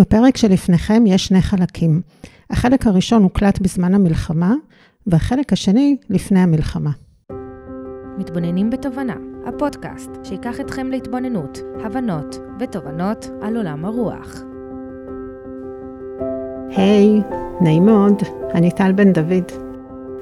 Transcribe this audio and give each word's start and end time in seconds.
בפרק 0.00 0.36
שלפניכם 0.36 1.02
יש 1.06 1.26
שני 1.26 1.42
חלקים. 1.42 2.00
החלק 2.50 2.86
הראשון 2.86 3.22
הוקלט 3.22 3.58
בזמן 3.58 3.94
המלחמה, 3.94 4.54
והחלק 5.06 5.52
השני 5.52 5.96
לפני 6.10 6.40
המלחמה. 6.40 6.90
מתבוננים 8.18 8.70
בתובנה, 8.70 9.14
הפודקאסט 9.46 10.10
שיקח 10.24 10.60
אתכם 10.60 10.90
להתבוננות, 10.90 11.58
הבנות 11.84 12.38
ותובנות 12.60 13.30
על 13.42 13.56
עולם 13.56 13.84
הרוח. 13.84 14.42
היי, 16.76 17.20
hey, 17.20 17.34
נעים 17.64 17.86
מאוד, 17.86 18.22
אני 18.54 18.70
טל 18.70 18.92
בן 18.92 19.12
דוד, 19.12 19.52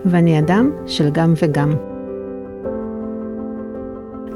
ואני 0.05 0.39
אדם 0.39 0.71
של 0.87 1.11
גם 1.11 1.35
וגם. 1.43 1.98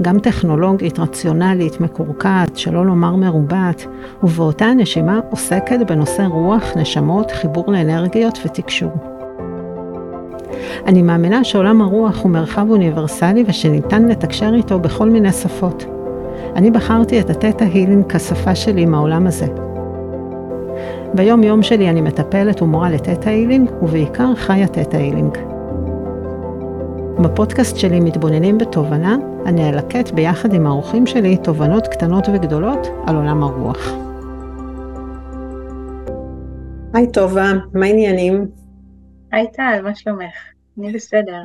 גם 0.02 0.18
טכנולוגית, 0.18 0.98
רציונלית, 0.98 1.80
מקורקעת, 1.80 2.56
שלא 2.56 2.86
לומר 2.86 3.16
מרובעת, 3.16 3.86
ובאותה 4.22 4.66
נשימה 4.66 5.20
עוסקת 5.30 5.78
בנושא 5.88 6.22
רוח, 6.22 6.76
נשמות, 6.76 7.30
חיבור 7.30 7.64
לאנרגיות 7.72 8.38
ותקשור. 8.44 8.92
אני 10.86 11.02
מאמינה 11.02 11.44
שעולם 11.44 11.82
הרוח 11.82 12.22
הוא 12.22 12.30
מרחב 12.30 12.70
אוניברסלי 12.70 13.44
ושניתן 13.46 14.08
לתקשר 14.08 14.54
איתו 14.54 14.78
בכל 14.78 15.10
מיני 15.10 15.32
שפות. 15.32 15.84
אני 16.56 16.70
בחרתי 16.70 17.20
את 17.20 17.30
התטא 17.30 17.64
הילינג 17.64 18.12
כשפה 18.12 18.54
שלי 18.54 18.82
עם 18.82 18.94
העולם 18.94 19.26
הזה. 19.26 19.46
ביום 21.14 21.42
יום 21.42 21.62
שלי 21.62 21.90
אני 21.90 22.00
מטפלת 22.00 22.62
ומורה 22.62 22.90
לתטא 22.90 23.28
הילינג, 23.28 23.70
ובעיקר 23.82 24.34
חיה 24.34 24.66
תטא 24.66 24.96
הילינג. 24.96 25.51
בפודקאסט 27.18 27.76
שלי 27.76 28.00
מתבוננים 28.00 28.58
בתובנה, 28.58 29.16
אני 29.46 29.70
אלקט 29.70 30.10
ביחד 30.10 30.52
עם 30.52 30.66
האורחים 30.66 31.06
שלי 31.06 31.36
תובנות 31.36 31.86
קטנות 31.86 32.24
וגדולות 32.28 32.86
על 33.06 33.16
עולם 33.16 33.42
הרוח. 33.42 33.92
היי 36.94 37.12
טובה, 37.12 37.52
מה 37.74 37.86
העניינים? 37.86 38.46
היי 39.32 39.46
טל, 39.52 39.80
מה 39.84 39.94
שלומך? 39.94 40.32
אני 40.78 40.92
בסדר. 40.92 41.42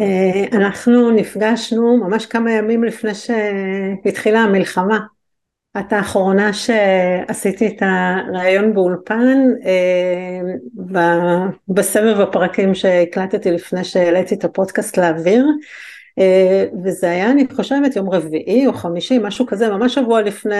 אה, 0.00 0.44
אנחנו 0.52 1.10
נפגשנו 1.10 1.96
ממש 1.96 2.26
כמה 2.26 2.52
ימים 2.52 2.84
לפני 2.84 3.10
שהתחילה 3.14 4.40
המלחמה. 4.40 4.98
את 5.76 5.92
האחרונה 5.92 6.52
שעשיתי 6.52 7.66
את 7.66 7.82
הראיון 7.82 8.74
באולפן 8.74 9.38
אה, 9.64 10.40
בסבב 11.68 12.20
הפרקים 12.20 12.74
שהקלטתי 12.74 13.50
לפני 13.50 13.84
שהעליתי 13.84 14.34
את 14.34 14.44
הפודקאסט 14.44 14.96
לאוויר 14.96 15.46
אה, 16.18 16.64
וזה 16.84 17.10
היה 17.10 17.30
אני 17.30 17.46
חושבת 17.52 17.96
יום 17.96 18.10
רביעי 18.10 18.66
או 18.66 18.72
חמישי 18.72 19.18
משהו 19.22 19.46
כזה 19.46 19.68
ממש 19.68 19.94
שבוע 19.94 20.22
לפני, 20.22 20.54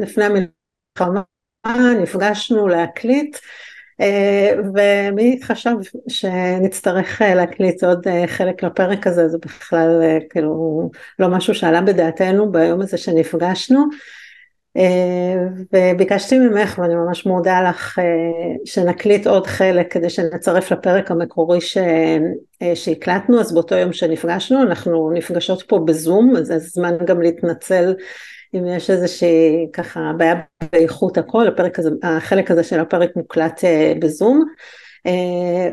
לפני 0.00 0.24
המלחמה 0.24 1.22
נפגשנו 2.00 2.68
להקליט 2.68 3.36
ומי 4.74 5.40
חשב 5.42 5.76
שנצטרך 6.08 7.22
להקליט 7.22 7.84
עוד 7.84 8.06
חלק 8.26 8.62
לפרק 8.62 9.06
הזה? 9.06 9.28
זה 9.28 9.38
בכלל 9.38 10.02
כאילו 10.30 10.90
לא 11.18 11.28
משהו 11.28 11.54
שעלה 11.54 11.80
בדעתנו 11.80 12.52
ביום 12.52 12.80
הזה 12.80 12.98
שנפגשנו. 12.98 13.84
אה, 14.76 15.48
וביקשתי 15.72 16.38
ממך 16.38 16.78
ואני 16.78 16.94
ממש 16.94 17.26
מודה 17.26 17.62
לך 17.62 17.98
אה, 17.98 18.04
שנקליט 18.64 19.26
עוד 19.26 19.46
חלק 19.46 19.92
כדי 19.92 20.10
שנצרף 20.10 20.72
לפרק 20.72 21.10
המקורי 21.10 21.60
ש... 21.60 21.76
אה, 22.62 22.76
שהקלטנו. 22.76 23.40
אז 23.40 23.54
באותו 23.54 23.74
יום 23.74 23.92
שנפגשנו 23.92 24.62
אנחנו 24.62 25.10
נפגשות 25.14 25.62
פה 25.62 25.78
בזום 25.78 26.36
אז 26.36 26.46
זה 26.46 26.58
זמן 26.58 26.94
גם 27.04 27.22
להתנצל 27.22 27.94
אם 28.54 28.66
יש 28.66 28.90
איזושהי 28.90 29.66
ככה 29.72 30.12
בעיה 30.18 30.34
באיכות 30.72 31.18
הכל 31.18 31.46
הפרק 31.46 31.78
הזה, 31.78 31.90
החלק 32.02 32.50
הזה 32.50 32.64
של 32.64 32.80
הפרק 32.80 33.10
מוקלט 33.16 33.60
בזום 34.00 34.44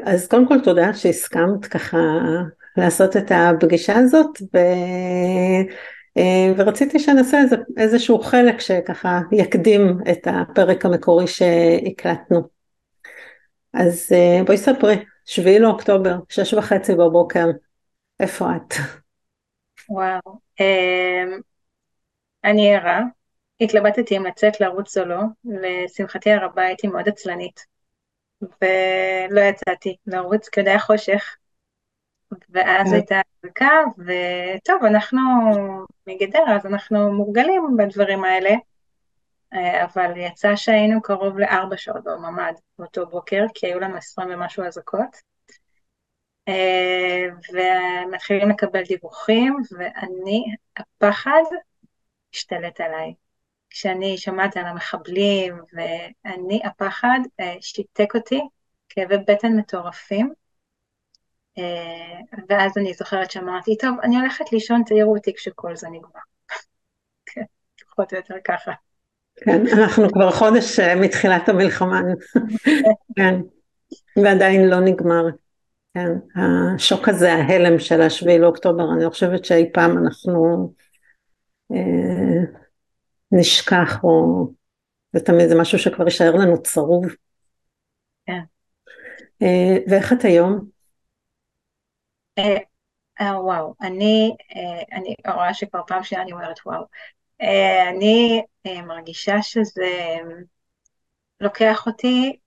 אז 0.03 0.27
קודם 0.27 0.47
כל 0.47 0.59
תודה 0.63 0.93
שהסכמת 0.93 1.65
ככה 1.65 1.97
לעשות 2.77 3.17
את 3.17 3.31
הפגישה 3.31 3.95
הזאת 3.95 4.41
ו... 4.53 4.57
אה, 6.17 6.53
ורציתי 6.57 6.99
שנעשה 6.99 7.41
איזה, 7.41 7.55
איזשהו 7.77 8.19
חלק 8.19 8.59
שככה 8.59 9.19
יקדים 9.31 9.97
את 10.11 10.27
הפרק 10.27 10.85
המקורי 10.85 11.27
שהקלטנו. 11.27 12.41
אז 13.73 14.09
אה, 14.13 14.43
בואי 14.45 14.57
ספרי, 14.57 14.95
שביעי 15.25 15.59
לאוקטובר, 15.59 16.15
שש 16.29 16.53
וחצי 16.53 16.95
בבוקר, 16.95 17.45
איפה 18.19 18.55
את? 18.55 18.73
וואו, 19.89 20.39
אני 22.43 22.75
ערה, 22.75 23.01
התלבטתי 23.61 24.17
אם 24.17 24.25
לצאת 24.25 24.61
לרוץ 24.61 24.97
או 24.97 25.05
לא, 25.05 25.19
לשמחתי 25.45 26.31
הרבה 26.31 26.61
הייתי 26.61 26.87
מאוד 26.87 27.09
עצלנית, 27.09 27.65
ולא 28.41 29.41
יצאתי 29.41 29.95
לרוץ 30.07 30.49
כי 30.49 30.59
עוד 30.59 30.67
היה 30.67 30.79
חושך, 30.79 31.35
ואז 32.49 32.87
כן. 32.87 32.93
הייתה 32.93 33.21
אזעקה, 33.43 33.83
וטוב, 33.97 34.83
אנחנו 34.83 35.19
מגדרה, 36.07 36.55
אז 36.55 36.65
אנחנו 36.65 37.13
מורגלים 37.13 37.77
בדברים 37.77 38.23
האלה, 38.23 38.55
אה, 39.53 39.83
אבל 39.83 40.17
יצא 40.17 40.55
שהיינו 40.55 41.01
קרוב 41.01 41.39
לארבע 41.39 41.77
שעות 41.77 42.03
בממ"ד 42.03 42.53
באותו 42.79 43.05
בוקר, 43.05 43.45
כי 43.53 43.67
היו 43.67 43.79
לנו 43.79 43.97
עשרים 43.97 44.29
ומשהו 44.31 44.63
אזעקות. 44.63 45.33
אה, 46.47 47.25
ומתחילים 47.53 48.49
לקבל 48.49 48.83
דיווחים, 48.83 49.55
ואני, 49.77 50.43
הפחד 50.77 51.43
השתלט 52.33 52.81
עליי. 52.81 53.13
כשאני 53.69 54.17
שמעתי 54.17 54.59
על 54.59 54.65
המחבלים, 54.65 55.57
ואני, 55.73 56.61
הפחד 56.65 57.19
אה, 57.39 57.55
שיתק 57.61 58.15
אותי, 58.15 58.41
כאבי 58.89 59.17
בטן 59.17 59.55
מטורפים, 59.57 60.33
אה, 61.57 62.43
ואז 62.49 62.77
אני 62.77 62.93
זוכרת 62.93 63.31
שאמרתי, 63.31 63.77
טוב, 63.77 63.95
אני 64.03 64.19
הולכת 64.19 64.51
לישון, 64.51 64.83
תעירו 64.85 65.15
אותי 65.15 65.33
כשכל 65.33 65.75
זה 65.75 65.87
נגמר. 65.87 66.21
כן, 67.25 67.43
פחות 67.89 68.13
או 68.13 68.17
יותר 68.17 68.35
ככה. 68.43 68.71
כן, 69.35 69.61
אנחנו 69.67 70.11
כבר 70.13 70.31
חודש 70.31 70.79
אה, 70.79 70.95
מתחילת 70.95 71.49
המלחמה, 71.49 72.01
כן, 73.17 73.35
ועדיין 74.23 74.69
לא 74.69 74.79
נגמר. 74.79 75.25
כן, 75.93 76.09
השוק 76.35 77.09
הזה, 77.09 77.33
ההלם 77.33 77.79
של 77.79 78.01
השביעי 78.01 78.39
לאוקטובר, 78.39 78.83
אני 78.93 79.09
חושבת 79.09 79.45
שאי 79.45 79.69
פעם 79.73 79.97
אנחנו 79.97 80.73
נשכח, 83.31 84.03
או 84.03 84.47
זה 85.13 85.19
תמיד 85.25 85.49
זה 85.49 85.55
משהו 85.61 85.79
שכבר 85.79 86.05
יישאר 86.05 86.31
לנו 86.31 86.63
צרוב. 86.63 87.05
כן. 88.25 88.39
אה, 89.41 89.77
ואיך 89.89 90.13
את 90.13 90.25
היום? 90.25 90.69
אה, 92.37 92.57
אה, 93.21 93.41
וואו, 93.41 93.73
אני, 93.81 94.35
אה, 94.55 94.97
אני 94.97 95.15
רואה 95.33 95.53
שכבר 95.53 95.81
פעם 95.87 96.03
שנייה 96.03 96.23
אני 96.23 96.31
אומרת 96.31 96.57
וואו. 96.65 96.83
אה, 97.41 97.89
אני 97.89 98.41
אה, 98.65 98.81
מרגישה 98.81 99.41
שזה 99.41 100.17
לוקח 101.39 101.87
אותי 101.87 102.39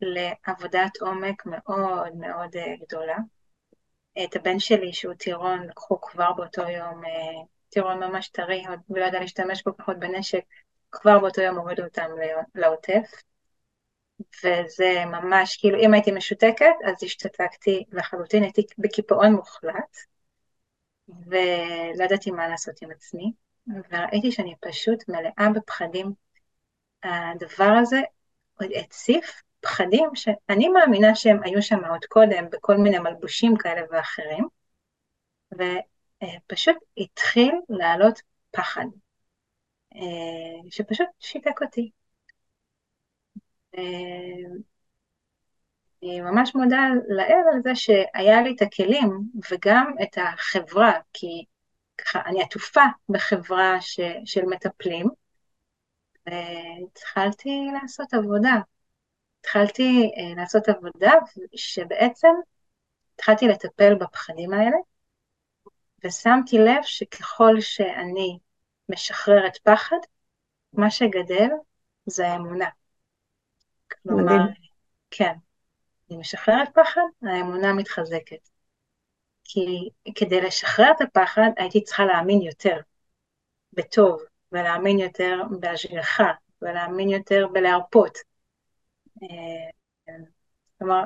לעבודת 0.00 0.96
עומק 1.00 1.46
מאוד 1.46 2.16
מאוד 2.16 2.56
אה, 2.56 2.74
גדולה. 2.80 3.16
את 4.24 4.36
הבן 4.36 4.58
שלי 4.58 4.92
שהוא 4.92 5.14
טירון 5.14 5.66
לקחו 5.66 6.00
כבר 6.00 6.32
באותו 6.32 6.62
יום, 6.62 7.04
אה, 7.04 7.42
טירון 7.74 8.02
ממש 8.04 8.28
טרי, 8.28 8.64
עוד 8.68 8.80
לא 8.90 9.04
יודע 9.04 9.20
להשתמש 9.20 9.62
כל 9.62 9.70
כך 9.78 9.88
בנשק, 9.88 10.44
כבר 10.92 11.18
באותו 11.18 11.40
יום 11.40 11.58
הורידו 11.58 11.82
אותם 11.82 12.10
לעוטף. 12.54 13.10
וזה 14.44 15.04
ממש, 15.06 15.56
כאילו, 15.56 15.78
אם 15.78 15.94
הייתי 15.94 16.12
משותקת, 16.12 16.74
אז 16.86 17.04
השתתקתי 17.04 17.84
לחלוטין, 17.92 18.42
הייתי 18.42 18.62
בקיפאון 18.78 19.32
מוחלט, 19.32 19.96
ולא 21.08 22.04
ידעתי 22.04 22.30
מה 22.30 22.48
לעשות 22.48 22.82
עם 22.82 22.90
עצמי, 22.90 23.32
וראיתי 23.66 24.32
שאני 24.32 24.54
פשוט 24.60 25.08
מלאה 25.08 25.48
בפחדים. 25.54 26.12
הדבר 27.02 27.72
הזה 27.80 28.00
עוד 28.60 28.70
הציף 28.76 29.42
פחדים 29.60 30.10
שאני 30.14 30.68
מאמינה 30.68 31.14
שהם 31.14 31.42
היו 31.42 31.62
שם 31.62 31.84
עוד 31.84 32.04
קודם, 32.04 32.50
בכל 32.50 32.76
מיני 32.76 32.98
מלבושים 32.98 33.56
כאלה 33.56 33.82
ואחרים, 33.90 34.48
ופשוט 36.22 36.76
התחיל 36.98 37.54
לעלות 37.68 38.20
פחד, 38.50 38.84
אה, 39.94 40.70
שפשוט 40.70 41.08
שיתק 41.20 41.62
אותי. 41.62 41.90
אני 46.02 46.20
ממש 46.20 46.54
מודה 46.54 46.88
לאל 47.08 47.42
על 47.54 47.62
זה 47.62 47.74
שהיה 47.74 48.42
לי 48.42 48.54
את 48.56 48.62
הכלים 48.62 49.10
וגם 49.50 49.94
את 50.02 50.18
החברה, 50.18 50.92
כי 51.12 51.44
ככה 51.98 52.20
אני 52.26 52.42
עטופה 52.42 52.82
בחברה 53.08 53.80
ש, 53.80 54.00
של 54.24 54.44
מטפלים, 54.44 55.06
והתחלתי 56.26 57.66
לעשות 57.82 58.14
עבודה. 58.14 58.54
התחלתי 59.40 60.10
לעשות 60.36 60.68
עבודה 60.68 61.12
שבעצם 61.56 62.32
התחלתי 63.14 63.48
לטפל 63.48 63.94
בפחדים 63.94 64.52
האלה, 64.52 64.76
ושמתי 66.04 66.58
לב 66.58 66.82
שככל 66.82 67.60
שאני 67.60 68.38
משחררת 68.88 69.58
פחד, 69.58 69.96
מה 70.72 70.90
שגדל 70.90 71.48
זה 72.06 72.28
האמונה. 72.28 72.68
מדהים. 74.04 74.26
כלומר, 74.26 74.44
כן, 75.10 75.32
אני 76.10 76.18
משחררת 76.18 76.68
פחד, 76.74 77.00
האמונה 77.22 77.72
מתחזקת. 77.72 78.48
כי 79.44 79.88
כדי 80.14 80.40
לשחרר 80.40 80.90
את 80.96 81.00
הפחד 81.00 81.50
הייתי 81.56 81.84
צריכה 81.84 82.04
להאמין 82.04 82.42
יותר 82.42 82.80
בטוב, 83.72 84.22
ולהאמין 84.52 84.98
יותר 84.98 85.42
בהשגחה, 85.60 86.32
ולהאמין 86.62 87.08
יותר 87.08 87.46
בלהרפות. 87.52 88.18
אה, 89.22 89.70
כלומר, 90.78 91.04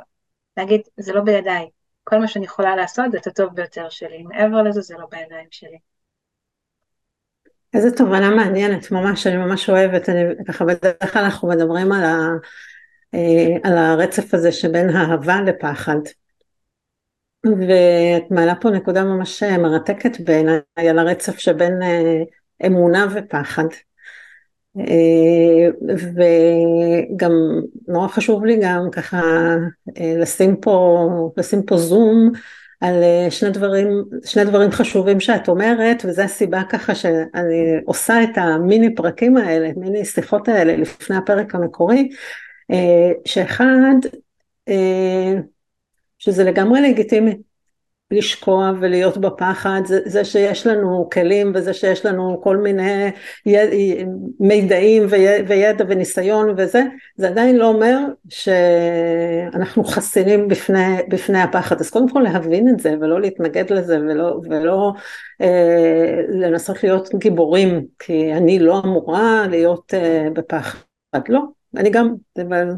להגיד, 0.56 0.80
זה 0.96 1.12
לא 1.12 1.20
בידיי, 1.20 1.70
כל 2.08 2.18
מה 2.18 2.28
שאני 2.28 2.44
יכולה 2.44 2.76
לעשות 2.76 3.12
זה 3.12 3.18
את 3.18 3.26
הטוב 3.26 3.54
ביותר 3.54 3.88
שלי, 3.88 4.22
מעבר 4.22 4.62
לזה 4.62 4.80
זה 4.80 4.94
לא 4.98 5.06
בידיים 5.10 5.46
שלי. 5.50 5.78
איזה 7.74 7.96
תובנה 7.96 8.30
מעניינת, 8.30 8.90
ממש, 8.90 9.26
אני 9.26 9.36
ממש 9.36 9.70
אוהבת, 9.70 10.08
אני 10.08 10.22
ככה 10.48 10.64
בדרך 10.64 11.12
כלל 11.12 11.24
אנחנו 11.24 11.48
מדברים 11.48 11.92
על, 11.92 12.04
ה, 12.04 12.16
אה, 13.14 13.56
על 13.70 13.78
הרצף 13.78 14.34
הזה 14.34 14.52
שבין 14.52 14.96
אהבה 14.96 15.40
לפחד. 15.40 15.98
ואת 17.46 18.30
מעלה 18.30 18.54
פה 18.60 18.70
נקודה 18.70 19.04
ממש 19.04 19.42
מרתקת 19.42 20.20
בעיניי 20.20 20.60
על 20.90 20.98
הרצף 20.98 21.38
שבין 21.38 21.82
אה, 21.82 22.22
אמונה 22.66 23.06
ופחד. 23.14 23.64
אה, 24.80 25.94
וגם 26.14 27.32
נורא 27.88 28.08
חשוב 28.08 28.44
לי 28.44 28.58
גם 28.62 28.88
ככה 28.92 29.20
אה, 30.00 30.14
לשים 30.18 30.56
פה, 30.56 31.08
לשים 31.36 31.62
פה 31.62 31.76
זום 31.76 32.32
על 32.80 32.94
שני 33.30 33.50
דברים, 33.50 34.04
שני 34.24 34.44
דברים 34.44 34.70
חשובים 34.70 35.20
שאת 35.20 35.48
אומרת, 35.48 36.02
וזו 36.04 36.22
הסיבה 36.22 36.62
ככה 36.68 36.94
שאני 36.94 37.80
עושה 37.86 38.22
את 38.22 38.38
המיני 38.38 38.94
פרקים 38.94 39.36
האלה, 39.36 39.70
מיני 39.76 40.04
שיחות 40.04 40.48
האלה 40.48 40.76
לפני 40.76 41.16
הפרק 41.16 41.54
המקורי, 41.54 42.08
שאחד, 43.24 43.94
שזה 46.18 46.44
לגמרי 46.44 46.80
לגיטימי 46.80 47.34
לשקוע 48.10 48.72
ולהיות 48.80 49.18
בפחד, 49.18 49.80
זה, 49.84 50.00
זה 50.04 50.24
שיש 50.24 50.66
לנו 50.66 51.08
כלים 51.12 51.52
וזה 51.54 51.74
שיש 51.74 52.06
לנו 52.06 52.40
כל 52.42 52.56
מיני 52.56 53.10
מידעים 54.40 55.06
וידע 55.48 55.84
וניסיון 55.88 56.54
וזה, 56.56 56.82
זה 57.16 57.28
עדיין 57.28 57.56
לא 57.56 57.66
אומר 57.66 57.98
שאנחנו 58.28 59.84
חסינים 59.84 60.48
בפני, 60.48 60.96
בפני 61.08 61.40
הפחד. 61.40 61.80
אז 61.80 61.90
קודם 61.90 62.08
כל 62.08 62.20
להבין 62.20 62.68
את 62.68 62.80
זה 62.80 62.94
ולא 63.00 63.20
להתנגד 63.20 63.72
לזה 63.72 63.98
ולא, 64.00 64.40
ולא 64.50 64.92
אה, 65.40 66.20
לנסות 66.28 66.82
להיות 66.82 67.08
גיבורים, 67.14 67.84
כי 67.98 68.32
אני 68.32 68.58
לא 68.58 68.80
אמורה 68.84 69.46
להיות 69.50 69.94
אה, 69.94 70.28
בפחד. 70.32 70.78
לא, 71.28 71.40
אני 71.76 71.90
גם, 71.90 72.14
אבל, 72.38 72.70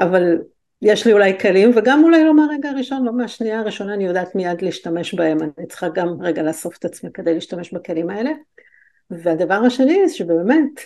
אבל 0.00 0.38
יש 0.82 1.06
לי 1.06 1.12
אולי 1.12 1.38
כלים, 1.38 1.70
וגם 1.76 2.04
אולי 2.04 2.24
לא 2.24 2.34
מהרגע 2.34 2.70
הראשון, 2.70 3.04
לא 3.04 3.12
מהשנייה 3.12 3.60
הראשונה, 3.60 3.94
אני 3.94 4.04
יודעת 4.04 4.34
מיד 4.34 4.62
להשתמש 4.62 5.14
בהם, 5.14 5.38
אני 5.42 5.66
צריכה 5.66 5.88
גם 5.88 6.16
רגע 6.20 6.42
לאסוף 6.42 6.76
את 6.78 6.84
עצמי 6.84 7.10
כדי 7.14 7.34
להשתמש 7.34 7.74
בכלים 7.74 8.10
האלה. 8.10 8.30
והדבר 9.10 9.54
השני 9.66 10.08
זה 10.08 10.14
שבאמת, 10.14 10.80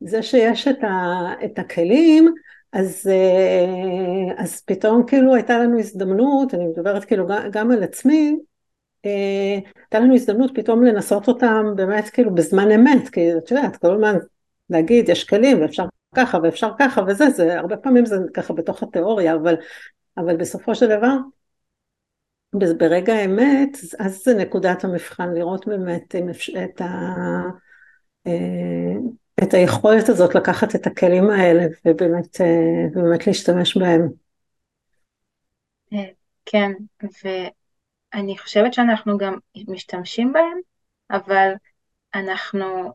זה 0.00 0.22
שיש 0.22 0.68
את, 0.68 0.84
ה, 0.84 1.32
את 1.44 1.58
הכלים, 1.58 2.34
אז, 2.72 3.10
אה, 3.12 4.34
אז 4.44 4.62
פתאום 4.66 5.06
כאילו 5.06 5.34
הייתה 5.34 5.58
לנו 5.58 5.78
הזדמנות, 5.78 6.54
אני 6.54 6.66
מדברת 6.66 7.04
כאילו 7.04 7.26
גם, 7.50 7.70
על 7.70 7.82
עצמי, 7.82 8.36
אה, 9.06 9.58
הייתה 9.76 9.98
לנו 9.98 10.14
הזדמנות 10.14 10.50
פתאום 10.54 10.84
לנסות 10.84 11.28
אותם 11.28 11.66
באמת 11.76 12.08
כאילו 12.08 12.34
בזמן 12.34 12.70
אמת, 12.70 13.08
כי 13.08 13.36
את 13.36 13.50
יודעת, 13.50 13.76
כל 13.76 13.94
הזמן 13.94 14.16
להגיד 14.70 15.08
יש 15.08 15.24
כלים 15.24 15.62
ואפשר 15.62 15.84
ככה 16.14 16.38
ואפשר 16.42 16.70
ככה 16.78 17.00
וזה, 17.06 17.30
זה 17.30 17.58
הרבה 17.58 17.76
פעמים 17.76 18.06
זה 18.06 18.16
ככה 18.34 18.52
בתוך 18.52 18.82
התיאוריה, 18.82 19.34
אבל, 19.34 19.54
אבל 20.16 20.36
בסופו 20.36 20.74
של 20.74 20.86
דבר, 20.86 21.12
ברגע 22.78 23.14
האמת, 23.14 23.76
אז 23.98 24.22
זה 24.24 24.34
נקודת 24.34 24.84
המבחן, 24.84 25.34
לראות 25.34 25.68
באמת 25.68 26.14
את, 26.64 26.80
ה, 26.80 26.84
אה, 28.26 28.94
את 29.42 29.54
היכולת 29.54 30.08
הזאת 30.08 30.34
לקחת 30.34 30.74
את 30.74 30.86
הכלים 30.86 31.30
האלה 31.30 31.66
ובאמת, 31.84 32.40
אה, 32.40 32.86
ובאמת 32.92 33.26
להשתמש 33.26 33.76
בהם. 33.76 34.08
אה, 35.92 36.10
כן, 36.46 36.72
ואני 37.02 38.38
חושבת 38.38 38.74
שאנחנו 38.74 39.18
גם 39.18 39.38
משתמשים 39.68 40.32
בהם, 40.32 40.58
אבל 41.10 41.52
אנחנו 42.14 42.92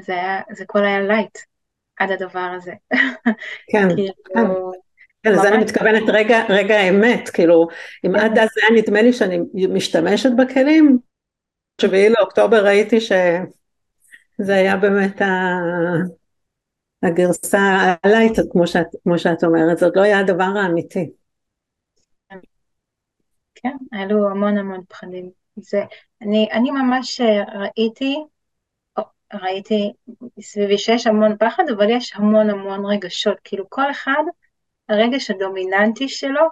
זה 0.00 0.12
היה, 0.12 0.40
זה 0.52 0.64
כל 0.66 0.84
היה 0.84 1.00
light 1.00 1.38
עד 1.96 2.10
הדבר 2.10 2.52
הזה. 2.56 2.72
כן, 3.72 3.88
כאילו, 3.96 4.72
כן, 5.22 5.32
לזה 5.32 5.48
אני 5.48 5.58
מתכוונת 5.64 6.02
רגע, 6.08 6.44
רגע 6.48 6.74
האמת, 6.74 7.28
כאילו, 7.28 7.68
אם 8.06 8.12
כן. 8.12 8.24
עד 8.24 8.38
אז 8.38 8.48
היה 8.56 8.82
נדמה 8.82 9.02
לי 9.02 9.12
שאני 9.12 9.38
משתמשת 9.74 10.30
בכלים, 10.38 10.98
שביעי 11.80 12.08
לאוקטובר 12.08 12.64
ראיתי 12.64 13.00
שזה 13.00 14.54
היה 14.54 14.76
באמת 14.76 15.22
ה... 15.22 15.26
הגרסה 17.02 17.58
ה 18.02 18.07
light, 18.07 18.38
כמו 18.52 18.66
שאת, 18.66 18.86
כמו 19.02 19.18
שאת 19.18 19.44
אומרת, 19.44 19.78
זה 19.78 19.86
עוד 19.86 19.96
לא 19.96 20.02
היה 20.02 20.18
הדבר 20.18 20.50
האמיתי. 20.62 21.10
כן, 23.54 23.76
עלו 23.92 24.28
המון 24.28 24.58
המון 24.58 24.80
פחדים. 24.88 25.30
זה, 25.56 25.82
אני, 26.22 26.48
אני 26.52 26.70
ממש 26.70 27.20
ראיתי 27.54 28.16
ראיתי 29.42 29.92
סביבי 30.40 30.78
שיש 30.78 31.06
המון 31.06 31.36
פחד, 31.38 31.62
אבל 31.76 31.90
יש 31.90 32.14
המון 32.14 32.50
המון 32.50 32.86
רגשות, 32.86 33.36
כאילו 33.44 33.70
כל 33.70 33.90
אחד, 33.90 34.22
הרגש 34.88 35.30
הדומיננטי 35.30 36.08
שלו, 36.08 36.42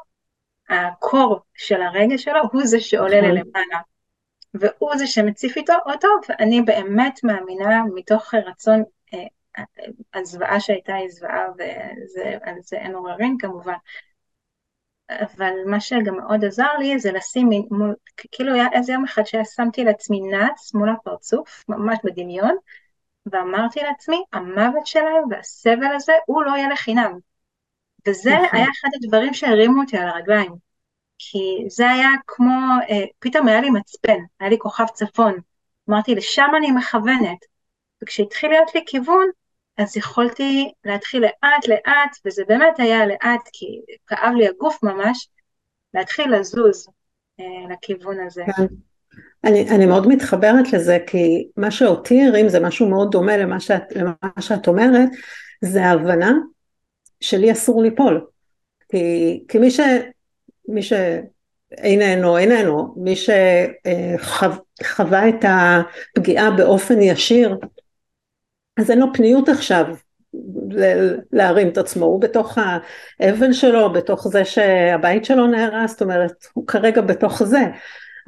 הקור 0.69 1.40
של 1.55 1.82
הרגש 1.82 2.25
שלו, 2.25 2.40
הוא 2.52 2.62
זה 2.64 2.81
שעולה 2.81 3.20
נכון. 3.20 3.31
ללמעלה. 3.31 3.81
והוא 4.55 4.96
זה 4.96 5.06
שמציף 5.06 5.56
איתו 5.56 5.73
אותו, 5.87 6.08
ואני 6.29 6.62
באמת 6.62 7.20
מאמינה 7.25 7.82
מתוך 7.94 8.34
רצון, 8.34 8.82
אה, 9.14 9.64
הזוועה 10.14 10.61
שהייתה 10.61 10.94
היא 10.94 11.08
זוועה, 11.08 11.46
ועל 11.58 12.55
זה 12.61 12.76
אין 12.76 12.94
עוררין 12.94 13.37
כמובן, 13.38 13.75
אבל 15.20 15.52
מה 15.66 15.80
שגם 15.80 16.16
מאוד 16.16 16.44
עזר 16.44 16.76
לי 16.78 16.98
זה 16.98 17.12
לשים 17.12 17.50
מול, 17.70 17.94
כאילו 18.32 18.54
היה 18.54 18.66
איזה 18.72 18.92
יום 18.92 19.04
אחד 19.04 19.22
ששמתי 19.26 19.84
לעצמי 19.84 20.20
נץ 20.20 20.74
מול 20.74 20.88
הפרצוף, 20.88 21.64
ממש 21.68 21.98
בדמיון, 22.04 22.56
ואמרתי 23.26 23.80
לעצמי, 23.80 24.22
המוות 24.32 24.86
שלהם 24.86 25.24
והסבל 25.30 25.94
הזה, 25.94 26.12
הוא 26.26 26.42
לא 26.44 26.50
יהיה 26.50 26.68
לחינם. 26.68 27.19
וזה 28.08 28.31
נכון. 28.31 28.48
היה 28.52 28.64
אחד 28.64 28.88
הדברים 28.94 29.34
שהרימו 29.34 29.81
אותי 29.81 29.98
על 29.98 30.08
הרגליים. 30.08 30.52
כי 31.19 31.64
זה 31.69 31.90
היה 31.90 32.08
כמו, 32.26 32.50
אה, 32.90 33.04
פתאום 33.19 33.48
היה 33.48 33.60
לי 33.60 33.70
מצפן, 33.70 34.19
היה 34.40 34.50
לי 34.50 34.58
כוכב 34.58 34.86
צפון. 34.94 35.34
אמרתי, 35.90 36.14
לשם 36.14 36.48
אני 36.56 36.70
מכוונת. 36.70 37.38
וכשהתחיל 38.02 38.50
להיות 38.50 38.74
לי 38.74 38.84
כיוון, 38.86 39.26
אז 39.79 39.96
יכולתי 39.96 40.72
להתחיל 40.84 41.22
לאט 41.22 41.69
לאט, 41.69 42.17
וזה 42.26 42.43
באמת 42.48 42.79
היה 42.81 43.06
לאט, 43.06 43.48
כי 43.52 43.67
כאב 44.06 44.34
לי 44.36 44.48
הגוף 44.48 44.82
ממש, 44.82 45.29
להתחיל 45.94 46.34
לזוז 46.34 46.88
אה, 47.41 47.74
לכיוון 47.74 48.17
הזה. 48.26 48.44
כן. 48.56 48.67
אני, 49.44 49.70
אני 49.70 49.86
מאוד 49.86 50.08
מתחברת 50.08 50.72
לזה, 50.72 50.98
כי 51.06 51.48
מה 51.56 51.70
שאותי 51.70 52.22
הרים 52.22 52.48
זה 52.48 52.60
משהו 52.60 52.88
מאוד 52.88 53.10
דומה 53.10 53.36
למה 53.36 53.60
שאת, 53.60 53.82
למה 53.96 54.14
שאת 54.41 54.69
אומרת, 54.69 55.08
זה 55.60 55.84
ההבנה 55.84 56.32
שלי 57.20 57.52
אסור 57.52 57.82
ליפול. 57.82 58.26
כי, 58.88 59.44
כי 59.48 59.58
מי, 59.58 59.70
ש, 59.70 59.81
מי 60.69 60.82
שאיננו, 60.82 62.38
איננו, 62.38 62.94
מי 62.96 63.14
שחווה 64.76 65.29
את 65.29 65.44
הפגיעה 65.44 66.50
באופן 66.50 67.00
ישיר, 67.00 67.58
אז 68.76 68.91
אין 68.91 68.98
לו 68.98 69.06
פניות 69.14 69.48
עכשיו 69.48 69.86
להרים 71.32 71.69
את 71.69 71.79
עצמו, 71.79 72.06
הוא 72.06 72.20
בתוך 72.20 72.58
האבן 73.20 73.52
שלו, 73.52 73.93
בתוך 73.93 74.29
זה 74.29 74.44
שהבית 74.44 75.24
שלו 75.24 75.46
נהרס, 75.46 75.91
זאת 75.91 76.02
אומרת, 76.02 76.46
הוא 76.52 76.67
כרגע 76.67 77.00
בתוך 77.00 77.43
זה. 77.43 77.60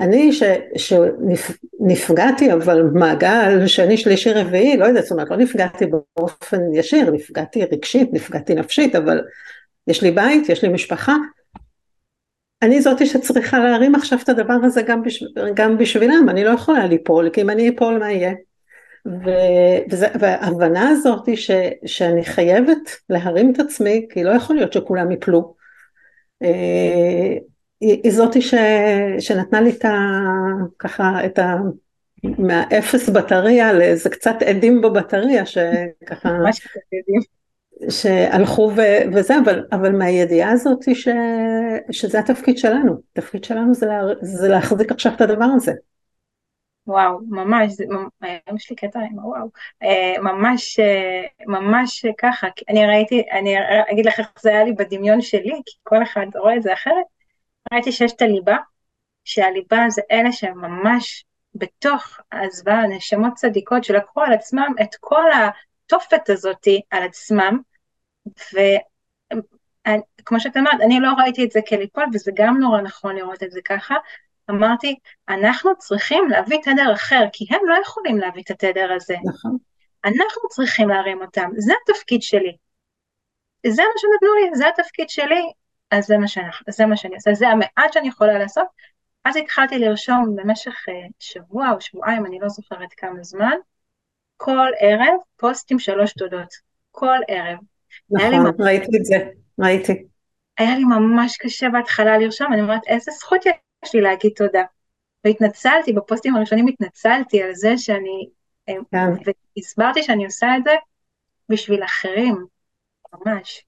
אני 0.01 0.33
ש, 0.33 0.43
שנפגעתי 0.77 2.53
אבל 2.53 2.83
מעגל 2.83 3.67
שני 3.67 3.97
שלישי 3.97 4.33
רביעי 4.33 4.77
לא 4.77 4.85
יודעת 4.85 5.03
זאת 5.03 5.13
אומרת 5.13 5.31
לא 5.31 5.37
נפגעתי 5.37 5.87
באופן 6.17 6.61
ישיר 6.75 7.11
נפגעתי 7.11 7.65
רגשית 7.65 8.13
נפגעתי 8.13 8.55
נפשית 8.55 8.95
אבל 8.95 9.21
יש 9.87 10.03
לי 10.03 10.11
בית 10.11 10.49
יש 10.49 10.63
לי 10.63 10.69
משפחה. 10.69 11.17
אני 12.63 12.81
זאתי 12.81 13.07
שצריכה 13.07 13.59
להרים 13.59 13.95
עכשיו 13.95 14.19
את 14.23 14.29
הדבר 14.29 14.57
הזה 14.63 14.83
גם, 14.83 15.03
בשב, 15.03 15.27
גם 15.55 15.79
בשבילם. 15.79 16.27
אני 16.29 16.45
לא 16.45 16.51
יכולה 16.51 16.87
ליפול 16.87 17.31
כי 17.31 17.43
אם 17.43 17.51
אני 17.51 17.69
אפול 17.69 17.99
מה 17.99 18.13
יהיה 18.13 18.33
וההבנה 20.21 20.89
הזאת 20.89 21.37
ש, 21.37 21.51
שאני 21.87 22.25
חייבת 22.25 22.91
להרים 23.09 23.53
את 23.53 23.61
עצמי 23.61 24.07
כי 24.11 24.25
לא 24.25 24.31
יכול 24.31 24.57
להיות 24.57 24.73
שכולם 24.73 25.13
יפלו 25.13 25.55
אה, 26.43 27.37
היא, 27.81 28.01
היא 28.03 28.13
זאתי 28.13 28.43
ש, 28.43 28.55
שנתנה 29.19 29.61
לי 29.61 29.71
את 29.71 29.85
ה... 29.85 29.99
ככה 30.79 31.25
את 31.25 31.39
מהאפס 32.39 33.09
בטריה 33.09 33.73
לאיזה 33.73 34.11
קצת 34.11 34.35
עדים 34.47 34.81
בבטריה 34.81 35.47
שככה, 35.47 36.33
ממש 36.33 36.61
קצת 36.61 36.81
עדים. 36.87 37.21
שהלכו 37.91 38.73
ו, 38.77 38.81
וזה, 39.15 39.35
אבל, 39.45 39.65
אבל 39.73 39.93
מהידיעה 39.93 40.51
הזאת 40.51 40.95
ש, 40.95 41.09
שזה 41.91 42.19
התפקיד 42.19 42.59
שלנו, 42.59 43.01
התפקיד 43.13 43.45
שלנו 43.45 43.75
זה, 43.75 43.87
לה, 43.87 44.01
זה 44.23 44.49
להחזיק 44.49 44.93
עכשיו 44.93 45.13
את 45.17 45.21
הדבר 45.21 45.45
הזה. 45.55 45.73
וואו, 46.87 47.21
ממש, 47.29 47.73
היום 48.21 48.57
יש 48.57 48.71
לי 48.71 48.77
קטע 48.77 48.99
עם 49.01 49.19
הוואו, 49.19 49.49
אה, 49.83 50.15
ממש, 50.23 50.81
אה, 50.81 51.23
ממש 51.47 52.07
ככה, 52.19 52.47
אני 52.69 52.87
ראיתי, 52.87 53.23
אני 53.33 53.55
אגיד 53.93 54.07
לך 54.07 54.19
איך 54.19 54.29
זה 54.41 54.51
היה 54.51 54.65
לי 54.65 54.73
בדמיון 54.73 55.21
שלי, 55.21 55.53
כי 55.67 55.77
כל 55.83 56.03
אחד 56.03 56.27
רואה 56.35 56.57
את 56.57 56.63
זה 56.63 56.73
אחרת, 56.73 57.05
ראיתי 57.73 57.93
שיש 57.93 58.13
את 58.13 58.23
הליבה, 58.23 58.57
שהליבה 59.25 59.85
זה 59.89 60.03
אלה 60.11 60.33
שהם 60.33 60.59
ממש 60.59 61.25
בתוך 61.55 62.21
העזבה, 62.33 62.83
נשמות 62.89 63.35
צדיקות 63.35 63.85
שלקחו 63.85 64.21
על 64.21 64.33
עצמם 64.33 64.75
את 64.83 64.95
כל 65.01 65.25
התופת 65.33 66.31
הזאתי 66.31 66.81
על 66.91 67.03
עצמם, 67.03 67.59
וכמו 70.21 70.41
שאת 70.41 70.57
אמרת, 70.57 70.81
אני 70.81 71.01
לא 71.01 71.09
ראיתי 71.19 71.45
את 71.45 71.51
זה 71.51 71.61
כליפול, 71.69 72.05
וזה 72.15 72.33
גם 72.35 72.59
נורא 72.59 72.81
נכון 72.81 73.17
לראות 73.17 73.43
את 73.43 73.51
זה 73.51 73.61
ככה, 73.65 73.95
אמרתי, 74.51 74.97
אנחנו 75.29 75.71
צריכים 75.79 76.29
להביא 76.29 76.59
תדר 76.63 76.93
אחר, 76.93 77.25
כי 77.33 77.47
הם 77.51 77.61
לא 77.67 77.77
יכולים 77.83 78.19
להביא 78.19 78.43
את 78.43 78.51
התדר 78.51 78.93
הזה. 78.93 79.17
נכון. 79.25 79.57
אנחנו 80.05 80.49
צריכים 80.49 80.89
להרים 80.89 81.23
אותם, 81.23 81.51
זה 81.57 81.73
התפקיד 81.83 82.23
שלי. 82.23 82.57
זה 83.67 83.83
מה 83.83 83.99
שנתנו 83.99 84.35
לי, 84.35 84.57
זה 84.57 84.69
התפקיד 84.69 85.09
שלי, 85.09 85.43
אז 85.91 86.07
זה 86.07 86.19
מה 86.19 86.29
שאני, 86.29 86.47
זה 86.69 86.87
מה 86.87 86.97
שאני 86.97 87.15
עושה, 87.15 87.35
זה 87.35 87.49
המעט 87.49 87.93
שאני 87.93 88.09
יכולה 88.09 88.39
לעשות. 88.39 88.67
אז 89.25 89.37
התחלתי 89.37 89.79
לרשום 89.79 90.37
במשך 90.37 90.73
uh, 90.89 91.13
שבוע 91.19 91.71
או 91.71 91.81
שבועיים, 91.81 92.27
אני 92.27 92.39
לא 92.41 92.49
זוכרת 92.49 92.93
כמה 92.97 93.23
זמן, 93.23 93.57
כל 94.37 94.69
ערב 94.79 95.15
פוסט 95.37 95.73
עם 95.73 95.79
שלוש 95.79 96.13
תודות, 96.13 96.55
כל 96.91 97.19
ערב. 97.29 97.59
נכון, 98.11 98.67
ראיתי 98.67 98.97
את 98.97 99.05
זה, 99.05 99.17
ראיתי. 99.59 100.05
היה 100.59 100.77
לי 100.77 100.85
ממש 100.85 101.37
קשה 101.37 101.69
בהתחלה 101.69 102.19
לרשום, 102.19 102.53
אני 102.53 102.63
אומרת, 102.63 102.81
איזה 102.87 103.13
זכות 103.13 103.47
יש 103.47 103.53
לי 103.95 104.01
להגיד 104.01 104.33
תודה. 104.37 104.63
והתנצלתי, 105.25 105.93
בפוסטים 105.93 106.37
הראשונים 106.37 106.67
התנצלתי 106.67 107.43
על 107.43 107.55
זה 107.55 107.79
שאני, 107.79 108.29
אה, 108.69 108.75
כן. 108.91 109.33
והסברתי 109.57 110.03
שאני 110.03 110.25
עושה 110.25 110.57
את 110.57 110.65
זה 110.65 110.71
בשביל 111.49 111.85
אחרים, 111.85 112.47
ממש. 113.13 113.65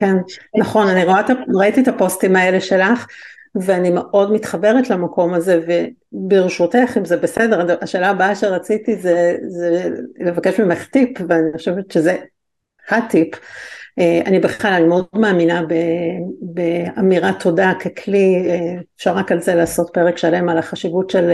כן, 0.00 0.16
נכון, 0.60 0.88
אני 0.88 1.04
רואה, 1.04 1.20
ראיתי 1.54 1.80
את 1.80 1.88
הפוסטים 1.88 2.36
האלה 2.36 2.60
שלך, 2.60 3.06
ואני 3.54 3.90
מאוד 3.90 4.32
מתחברת 4.32 4.90
למקום 4.90 5.34
הזה, 5.34 5.60
וברשותך, 6.12 6.96
אם 6.96 7.04
זה 7.04 7.16
בסדר, 7.16 7.78
השאלה 7.80 8.10
הבאה 8.10 8.34
שרציתי 8.34 8.96
זה, 8.96 9.36
זה 9.48 9.88
לבקש 10.18 10.60
ממך 10.60 10.86
טיפ, 10.86 11.18
ואני 11.28 11.52
חושבת 11.56 11.90
שזה 11.90 12.16
הטיפ. 12.88 13.34
אה, 13.98 14.20
אני 14.26 14.38
בכלל, 14.38 14.72
אני 14.72 14.84
מאוד 14.84 15.06
מאמינה 15.14 15.62
באמירת 16.40 17.42
תודה 17.42 17.72
ככלי, 17.80 18.50
אה, 18.50 18.74
אפשר 18.96 19.14
רק 19.16 19.32
על 19.32 19.40
זה 19.40 19.54
לעשות 19.54 19.90
פרק 19.92 20.18
שלם 20.18 20.48
על 20.48 20.58
החשיבות 20.58 21.10
של, 21.10 21.30